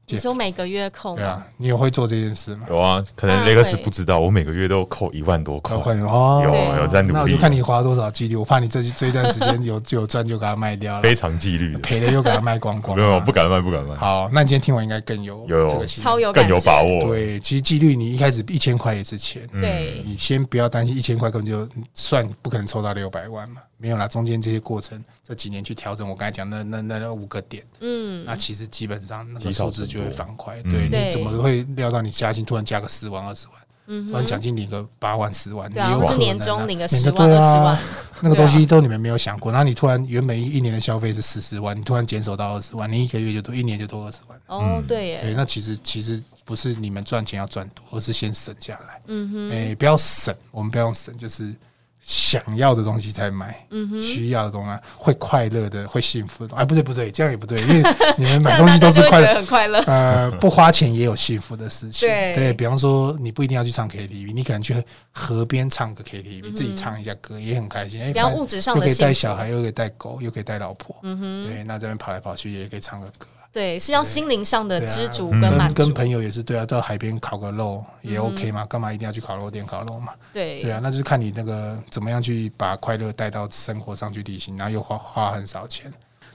[0.07, 1.15] 你说每个月扣？
[1.15, 2.67] 对啊，你有会做这件事吗？
[2.69, 5.75] 有啊，可能雷克斯不知道，我每个月都扣一万多块。
[5.75, 7.13] 哦，有有在努力。
[7.13, 11.01] 那我就看你花多少纪律，我怕你这这段时间 有有赚就给它卖掉了。
[11.01, 12.95] 非常纪律，赔了又给它卖光光。
[12.97, 13.95] 没有，不敢卖，不敢卖。
[13.95, 17.01] 好，那你今天听完应该更有有这个超有更有把握。
[17.01, 19.41] 对，其实纪律你一开始一千块也是钱。
[19.53, 23.61] 对，你先不要担心一千块根本就算不可能抽到六百万嘛。
[23.85, 30.59] 没有啦，中间这些过程，这几年去调整，我刚才讲那那那那五个点，嗯，那其实基本上那个数字就会反馈。
[30.63, 33.55] 对，你怎么会料到你加薪突然加个十万二十万，
[33.85, 37.79] 嗯，突然奖金领个八万十万，对啊，是年终领个十万二十万，
[38.21, 39.51] 那个东西都你们没有想过。
[39.51, 44.41] 然后你突然原本一年的消费是十四万，你突然减少到二十万，你一个月就多，一年就多二十万。
[44.47, 48.99] 哦，对耶，对，那其实其实不是你们赚钱要赚多，而是先省下来。
[49.05, 51.53] 嗯哼，哎，不要省，我们不要用省，就是。
[52.01, 56.55] 想要的东西才买，嗯哼，需要的东西会快乐的，会幸福的。
[56.55, 57.83] 哎，不对不对，这样也不对，因为
[58.17, 59.79] 你们买东西都是快乐，很快乐。
[59.87, 62.07] 呃，不花钱也有幸福的事情。
[62.07, 68.01] 对，对，比方说，你不一定要去唱 KTV，你可能去河边唱个 KTV，自己唱一下歌也很开心。
[68.01, 70.95] 哎，比方物质上的，又可以带小孩，又可以带狗，又可以带老婆。
[71.01, 73.25] 嗯哼，对，那这边跑来跑去也可以唱个歌。
[73.55, 75.75] 对，是要心灵上的知足跟满足。
[75.75, 80.11] 跟朋友也是对啊，到海边烤个肉也 OK 嘛，干嘛一定要去烤肉店烤肉嘛？
[80.33, 85.89] 对对啊，那就是看你那个怎么样去把快乐带到生活上去旅行，然后又花花很少钱。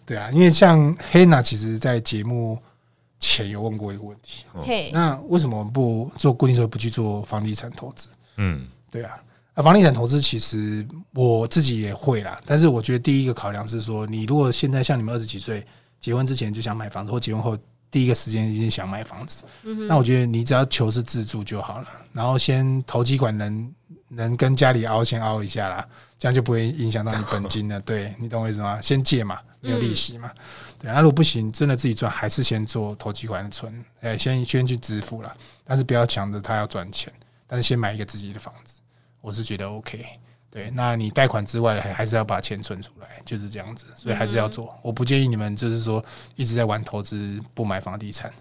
[0.06, 2.58] 对啊，因为像 Hannah 其实在节目
[3.18, 8.08] 前有问过一个问题，嘿，那为什么不做固定收入，不去做房地产投资？
[8.38, 9.20] 嗯，对啊，
[9.52, 15.62] 啊，房地产投资其实我自己也会啦，但是我觉得第一个考量是说，你如果现在像你们二十几岁。
[16.01, 17.57] 结婚之前就想买房子，或结婚后
[17.90, 19.44] 第一个时间已经想买房子。
[19.64, 23.74] 嗯、那我觉得你只要求是自住就好了，然后先头期款能
[24.09, 25.86] 能跟家里凹先凹一下啦，
[26.18, 27.78] 这样就不会影响到你本金了。
[27.82, 28.80] 对，你懂我意思吗？
[28.80, 30.30] 先借嘛，没有利息嘛。
[30.34, 30.42] 嗯、
[30.78, 35.32] 对，那如果不行，真的自己赚，还是先做投机款的存，哎，先先去支付了，
[35.64, 37.12] 但是不要抢着他要赚钱，
[37.46, 38.80] 但是先买一个自己的房子，
[39.20, 40.07] 我是觉得 OK。
[40.51, 44.76] 对，那你贷款之外，还还是要把钱存出来，就是这样子，所以还是要做。
[44.82, 46.05] 我不建议你们就是说
[46.36, 48.32] 一直在玩投资，不买房地产。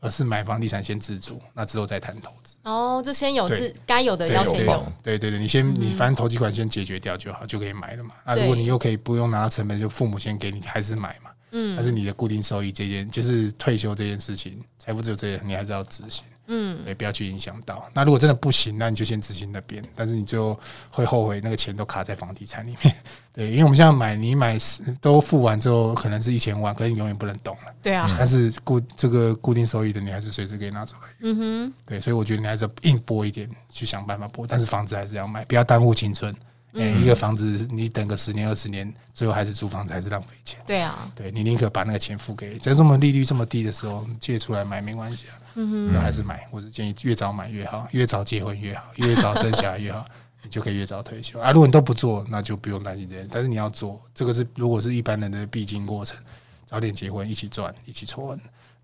[0.00, 2.56] 而是买房地产先自住，那之后再谈投资。
[2.62, 4.92] 哦，就先有自该有的要先有。
[5.02, 8.14] 对对对，你先你反正投机款先解决掉就好，就可以买了嘛。
[8.24, 11.32] 那如果你又可以不用拿到成本，就父母先给你，还是买嘛。
[11.50, 11.74] 嗯。
[11.74, 16.22] 但是你的固定收益这件，就是退休这件事情，财富自由这件，你还是要执行。
[16.48, 16.84] 嗯。
[16.84, 17.88] 对，不要去影响到。
[17.94, 20.58] 那如果真的不行，那你就先执行那边，但是你最后
[20.90, 22.94] 会后悔，那个钱都卡在房地产里面。
[23.32, 24.58] 对，因为我们现在买，你买
[25.00, 27.72] 都付完之后，可能是一千万，可是你永远不能动了。
[27.82, 31.08] 对啊，但是固这个固定收益的，你还是随时可以拿出来。
[31.20, 34.46] 嗯哼，对，所以我觉得你还是要硬拨一点，去想办法拨。
[34.46, 36.34] 但是房子还是要买，不要耽误青春。
[36.78, 40.58] 嗯，一个房子你等个十年二十年，最后还是租房子，还是浪费钱。
[40.66, 45.34] 对啊，对你宁可把那个钱付给，在这么利率这么低的时候借出来买没关系啊。
[45.54, 50.06] 嗯哼，还是买，我是建议越早买越好，越早结婚越好，越早生小孩越好。
[50.40, 51.50] 你就可以越早退休啊！
[51.50, 53.26] 如果你都不做，那就不用担心这些。
[53.28, 56.16] 但是你要做，这个是如果是一般人的必经过程，
[56.64, 58.38] 早点结婚，一起赚，一起存，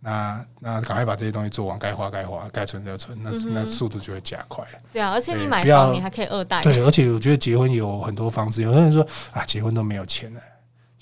[0.06, 4.78] 那那赶快把这些东西做完，该花该花，该存就存，那、嗯、那速度就会加快了。
[4.92, 6.60] 对啊，而且你买房你还可以二代。
[6.60, 8.60] 对，而且我觉得结婚有很多方式。
[8.60, 9.02] 有的人说
[9.32, 10.40] 啊，结婚都没有钱了，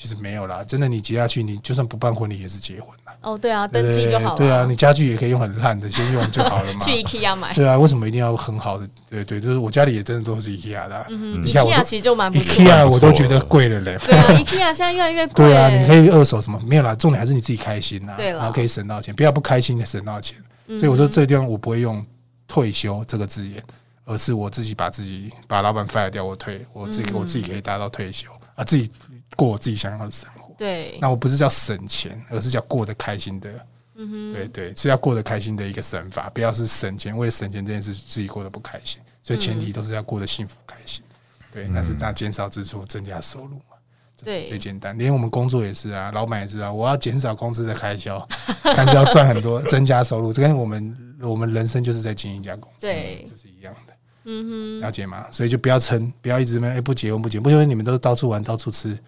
[0.03, 2.89] 其实没有啦，真的，你结下去，你就算不办婚礼也是结婚。
[3.21, 4.37] 哦，对啊，登记就好了。
[4.37, 6.79] 对啊，你家具也可以用很烂的，先用就好了嘛。
[6.85, 7.55] 去 IKEA 买。
[7.55, 8.89] 对啊，为什么一定要很好的？
[9.09, 11.07] 对对，就是我家里也真的都是 IKEA 的。
[11.09, 12.65] 嗯哼，IKEA 其实就蛮不错。
[12.65, 13.97] IKEA 我都觉得贵了嘞。
[14.05, 15.35] 对啊， IKEA 现在越来越贵。
[15.47, 18.15] 对啊，你可以二手什么没有啦，重点还是你自己开心呐。
[18.17, 20.37] 对了，然后可以省到钱，不要不开心的省到钱。
[20.67, 22.05] 所以我说这个地方我不会用
[22.49, 23.63] 退休这个字眼，
[24.05, 28.91] 而是我自己把自己把老板 fire 掉，我退，我自己我自己可以达到退休啊，自己
[29.37, 30.55] 过我自己想要的生活。
[30.59, 33.51] 对，那我不是叫省钱，而是叫过得开心的。
[33.95, 41.05] 嗯哼，对对，是要过得开心的一个省法，不要是省钱，为了省钱这件事自己过得不开心，所以前提都是要过得幸福开心。
[41.53, 43.77] 对，那是那减少支出，增加收入嘛，
[44.25, 44.97] 对，最简单。
[44.97, 48.27] 连我们工作也是啊，老板也是啊，我要减少公司的开销，
[48.65, 50.33] 但是要赚很多， 增加收入。
[50.33, 53.93] 这跟我们我们人生就是在经营一家公司，对，这是一样的。
[54.25, 55.27] 嗯哼，了解吗？
[55.31, 58.99] 所以就不要撑，不要一直没不结婚不结婚，不因为你们都到处玩到处吃。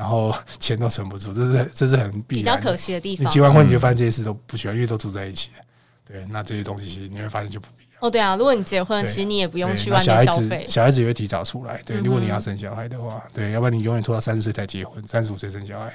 [0.00, 3.26] 然后 钱都存不住，这是这是很必然比较可惜的地方。
[3.26, 5.50] 你结完婚你就发现这些事都不需要，因为都住在一起。
[6.06, 8.08] 对，那这些东西其实你会发现就不必要。
[8.08, 10.64] 哦，对啊，如果你结婚，其实你也不用去外面消费。
[10.66, 11.82] 小孩子也会提早出来。
[11.84, 15.92] 对，如果你要生小孩的话，对，要不然你永远拖到三十岁才结婚，三十五岁生小孩，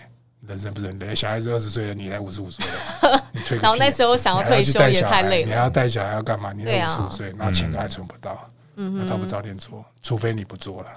[0.47, 1.15] 人生不是很累。
[1.15, 3.57] 小孩子二十岁了，你才五十五岁了， 你退。
[3.57, 5.47] 然后那时候想要退休也太累了。
[5.47, 6.53] 你还要带小孩要干嘛？
[6.53, 8.47] 你才五十五岁，然后钱都还存不到。
[8.75, 10.89] 嗯，那他不早点做，除非你不做了。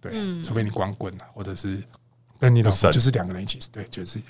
[0.00, 0.12] 对，
[0.44, 1.82] 除非你光棍了，或者是。
[2.40, 4.20] 跟你老婆就是两个人一起，对，就是，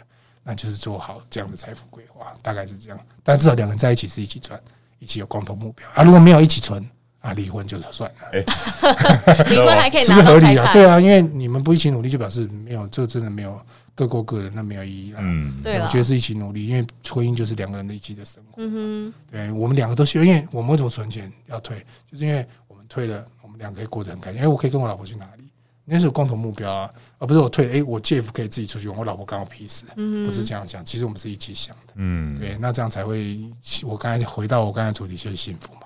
[0.42, 2.98] 那就是做好这样的财富规划，大概是这样。
[3.22, 4.60] 但至少两个人在一起是一起赚，
[4.98, 6.02] 一起有共同目标啊。
[6.02, 6.86] 如果没有一起存
[7.20, 8.16] 啊，离婚就算了。
[8.32, 10.72] 哎，离婚还可以拿财产， 是不是合理 啊？
[10.72, 13.58] 对啊，因为你们不一起努力，就表示没有，这真的没有
[13.94, 15.20] 各过各的，那没有意义了。
[15.22, 18.62] 嗯，对，我觉得是一起努力，因为婚姻就是两个人的一起的生活。
[18.62, 21.78] 嗯哼，对，我们两个都需要，因为我们为什么存钱要退，
[22.12, 24.42] 就是因为我们退了，我们两个可以过得很开心。
[24.42, 25.43] 哎，我可以跟我老婆去哪里？
[25.86, 30.82] 那是有共同目标啊，而不是我退了，哎、欸，我 Jeff 可以自己出去玩，我老婆刚好屁事，不是这样想。
[30.82, 33.38] 其实我们是一起想的，嗯，对，那这样才会。
[33.82, 35.80] 我刚才回到我刚才主题就是幸福嘛，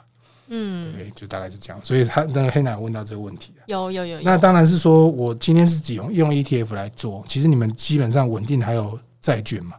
[0.48, 1.80] 嗯，对，就大概是这样。
[1.82, 4.22] 所以他那个黑奶问到这个问题，有有有，有。
[4.22, 9.74] 那当然是说我今天是只用用 ETF 来做，其实你们基本上稳定还有债券嘛，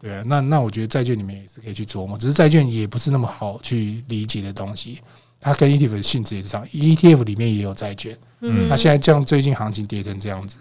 [0.00, 5.00] 对啊，那那我觉得债券你们也是可以去琢磨，只是债券也不是那么好去理解的东西。
[5.38, 8.16] 它跟 ETF 的性质也是这样，ETF 里面也有债券。
[8.50, 10.58] 嗯，那现在这样最近行情跌成这样子，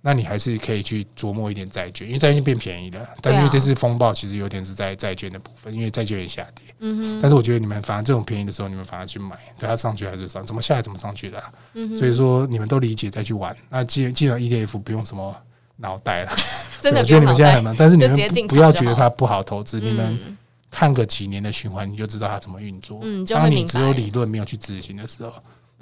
[0.00, 3.08] 那你还是可以去琢磨一点债券，因为债券变便宜了。
[3.20, 6.74] 但因为这次风暴其实有点是在债券的部分，因为债券也下跌。
[6.80, 7.20] 嗯哼。
[7.20, 11.42] 但是我觉得你们反而这种便宜的时候，你们反而去买，等它上去还是上，怎么下来怎么上去的。
[11.96, 13.56] 所以说你们都理解再去玩。
[13.68, 15.36] 那既既然 ETF 不用什么
[15.76, 16.32] 脑袋了，
[16.82, 20.36] 真的，我觉得你们现在很忙，但是你们不要觉得它不好投资，你们。
[20.74, 23.00] 看个几年的循环，你就知道它怎么运作。
[23.02, 25.34] 嗯，当你只有理论没有去执行的时候，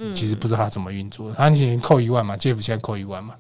[0.03, 1.31] 嗯，其实不知道它怎么运作。
[1.33, 3.35] 他以前扣一万嘛，Jeff 现在扣一万嘛，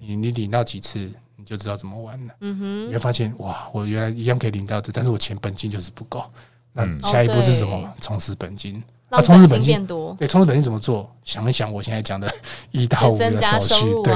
[0.00, 0.98] 你你领到几次，
[1.36, 2.34] 你就知道怎么玩了。
[2.40, 6.24] 嗯哼，你会发现哇，我原来一样可以领到的，但是我钱本金就是不够。
[6.72, 7.92] 那下一步是什么？
[8.00, 8.82] 充实本金。
[9.08, 10.16] 那充实本金多？
[10.18, 11.08] 对，充实本金怎么做？
[11.22, 12.32] 想一想，我现在讲的
[12.70, 14.12] 一到五的手续，对，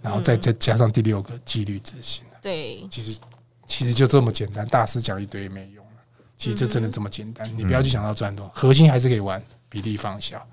[0.00, 2.24] 然后再再加上第六个纪律执行。
[2.40, 3.20] 对，其实
[3.66, 5.82] 其实就这么简单，大师讲一堆也没用。
[6.36, 10.44] 其实这真的这么简单，你不要去想到赚多，核心还是可以玩，比例放小。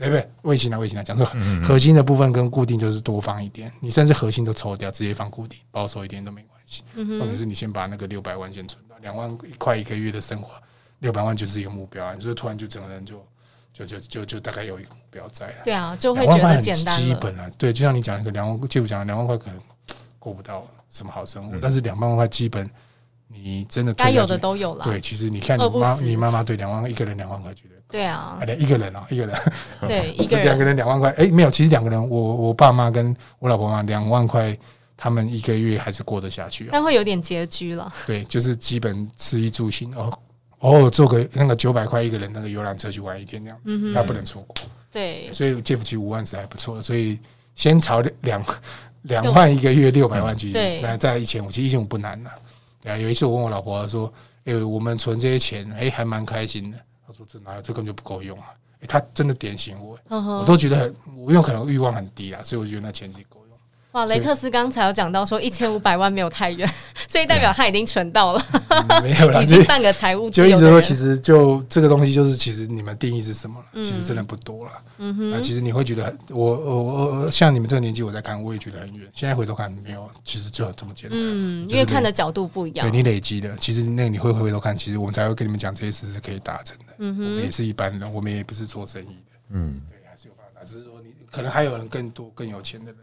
[0.00, 0.30] 对不对？
[0.42, 1.30] 卫星啊，卫星啊，讲错。
[1.62, 6.82] 核心的部分跟固定就是多放一点，你甚至核心都抽掉，直接放固定，保守一点都没关系。
[6.94, 10.52] 重点是你先把那个六百万先存到两万块一个月的生活，
[11.00, 12.14] 六百万就是一个目标啊！
[12.14, 13.22] 你说突然就整个人就
[13.74, 15.56] 就就就就大概有一个目标在了。
[15.64, 16.98] 对啊，就会觉得简单。
[16.98, 19.60] 基本啊，对，就像你讲那个两万，就讲两万块可能
[20.18, 22.68] 过不到什么好生活，但是两万块基本。
[23.32, 24.84] 你真的该有的都有了。
[24.84, 29.38] 对，其实你看你妈，你妈妈对两万一个人两万块，觉得对啊，一个人啊，一个人，
[29.86, 30.44] 对， 一个人。
[30.44, 34.56] 两个人两万块，哎，没有，其实两个人，我我爸妈跟我老婆嘛，两万块，
[34.96, 37.92] 他们一个月还是过得下去，但会有点拮据了。
[38.06, 40.12] 对，就是基本吃衣住行哦，
[40.58, 44.56] 偶尔坐个那个九百块一个人那个游览车去玩一天这样，嗯，他不能出国，
[44.92, 47.18] 对，所以借不起五万是还不错的，所以
[47.54, 48.44] 先朝两
[49.02, 49.54] 两万。
[49.54, 52.30] 一个月六百万去，对，那再一千五，其实一千五不难了。
[52.80, 54.12] 对啊，有一次我问我老婆说
[54.44, 57.62] ：“哎、欸，我们存这些钱，哎、欸，还蛮开心的。”她说：“这哪有？
[57.62, 58.46] 这根本就不够用啊！”
[58.80, 63.39] 哎、欸，她真的点醒我，我都觉得很我有可能欲望很低啊，所以我觉得那钱是够用。
[63.92, 66.68] 哇，雷克斯刚才有讲到说一千五百万没有太远，
[67.08, 70.30] 所以代表他已经存到了，嗯、没有了， 已经半个财务。
[70.30, 73.56] 就一直说，其实就这个东西，就是其实你们定义是什么？
[73.74, 74.72] 其实真的不多了。
[74.98, 79.08] 嗯哼，那其实你会觉得，我我我像你们这个年纪，我在看，我也觉得很远。
[79.12, 81.18] 现在回头看，没有，其实就这么简单。
[81.20, 82.88] 嗯，因为看的角度不一样。
[82.88, 86.94] 对，你累积的，其实那你会回头看，其实我们才会跟你们讲这些事是可以达成的。
[86.98, 89.36] 嗯哼，我们也是一般人，我们也不是做生意的。
[89.50, 93.00] 嗯，对，还是有办法，只是说你可能还有人更多更有钱的人。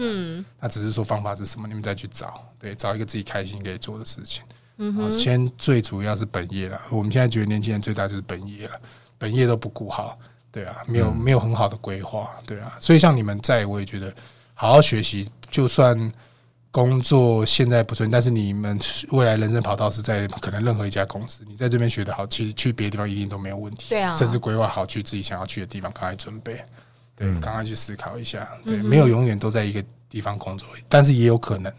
[0.00, 4.44] 嗯，那只是说方法是什么，你们再去找，对，找一个自己开心可以做的事情。
[4.76, 6.80] 嗯哼，先最主要是本业了。
[6.88, 8.80] 我们现在觉得年轻人最大就是本业了，
[9.18, 10.16] 本业都不顾好，
[10.52, 12.76] 对啊，没有没有很好的规划，对啊。
[12.78, 14.14] 所以像你们在，我也觉得
[14.54, 16.12] 好好学习，就算
[16.70, 18.78] 工作现在不顺，但是你们
[19.10, 23.86] 未来人生跑道是在可能任何一家公司，你在这边学得好，其实去别的地方一定都没有问题。
[23.88, 26.64] 对啊，甚至规划好去自己想要去的地方，赶快准备。
[27.18, 31.72] 对，赶快去思考一下，对，没有永远都在一个地方工作，但是也有可能，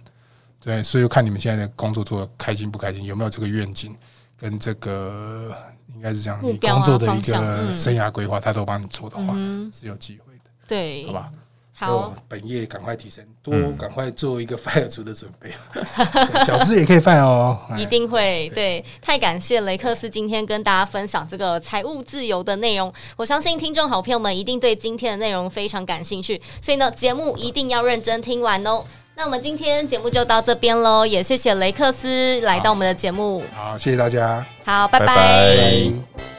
[0.59, 3.95] 对，所以看你们现在的工作做的开心不开心，有没有这个愿景
[4.37, 5.55] 跟这个
[5.95, 9.33] 应该是讲你工作的一个生涯规划，他都帮你做的话，
[9.71, 11.31] 是有机会的，对，好吧？
[11.79, 15.49] 好，本业赶快提升，多赶快做一个 fire 族的准备。
[16.45, 18.51] 小资也可以 fire 哦，一定会。
[18.53, 22.93] 对，太感谢雷克斯今天跟大家分享这个财务自由的内容。
[23.15, 28.83] 我相信听众好朋友们一定对今天的内容非常感兴趣，所以呢，节目一定要认真听完哦。
[29.15, 33.41] 那我们今天节目就到这边喽，也谢谢雷克斯来到我们的节目。
[33.55, 34.45] 好，谢谢大家。
[34.65, 36.38] 好，拜拜。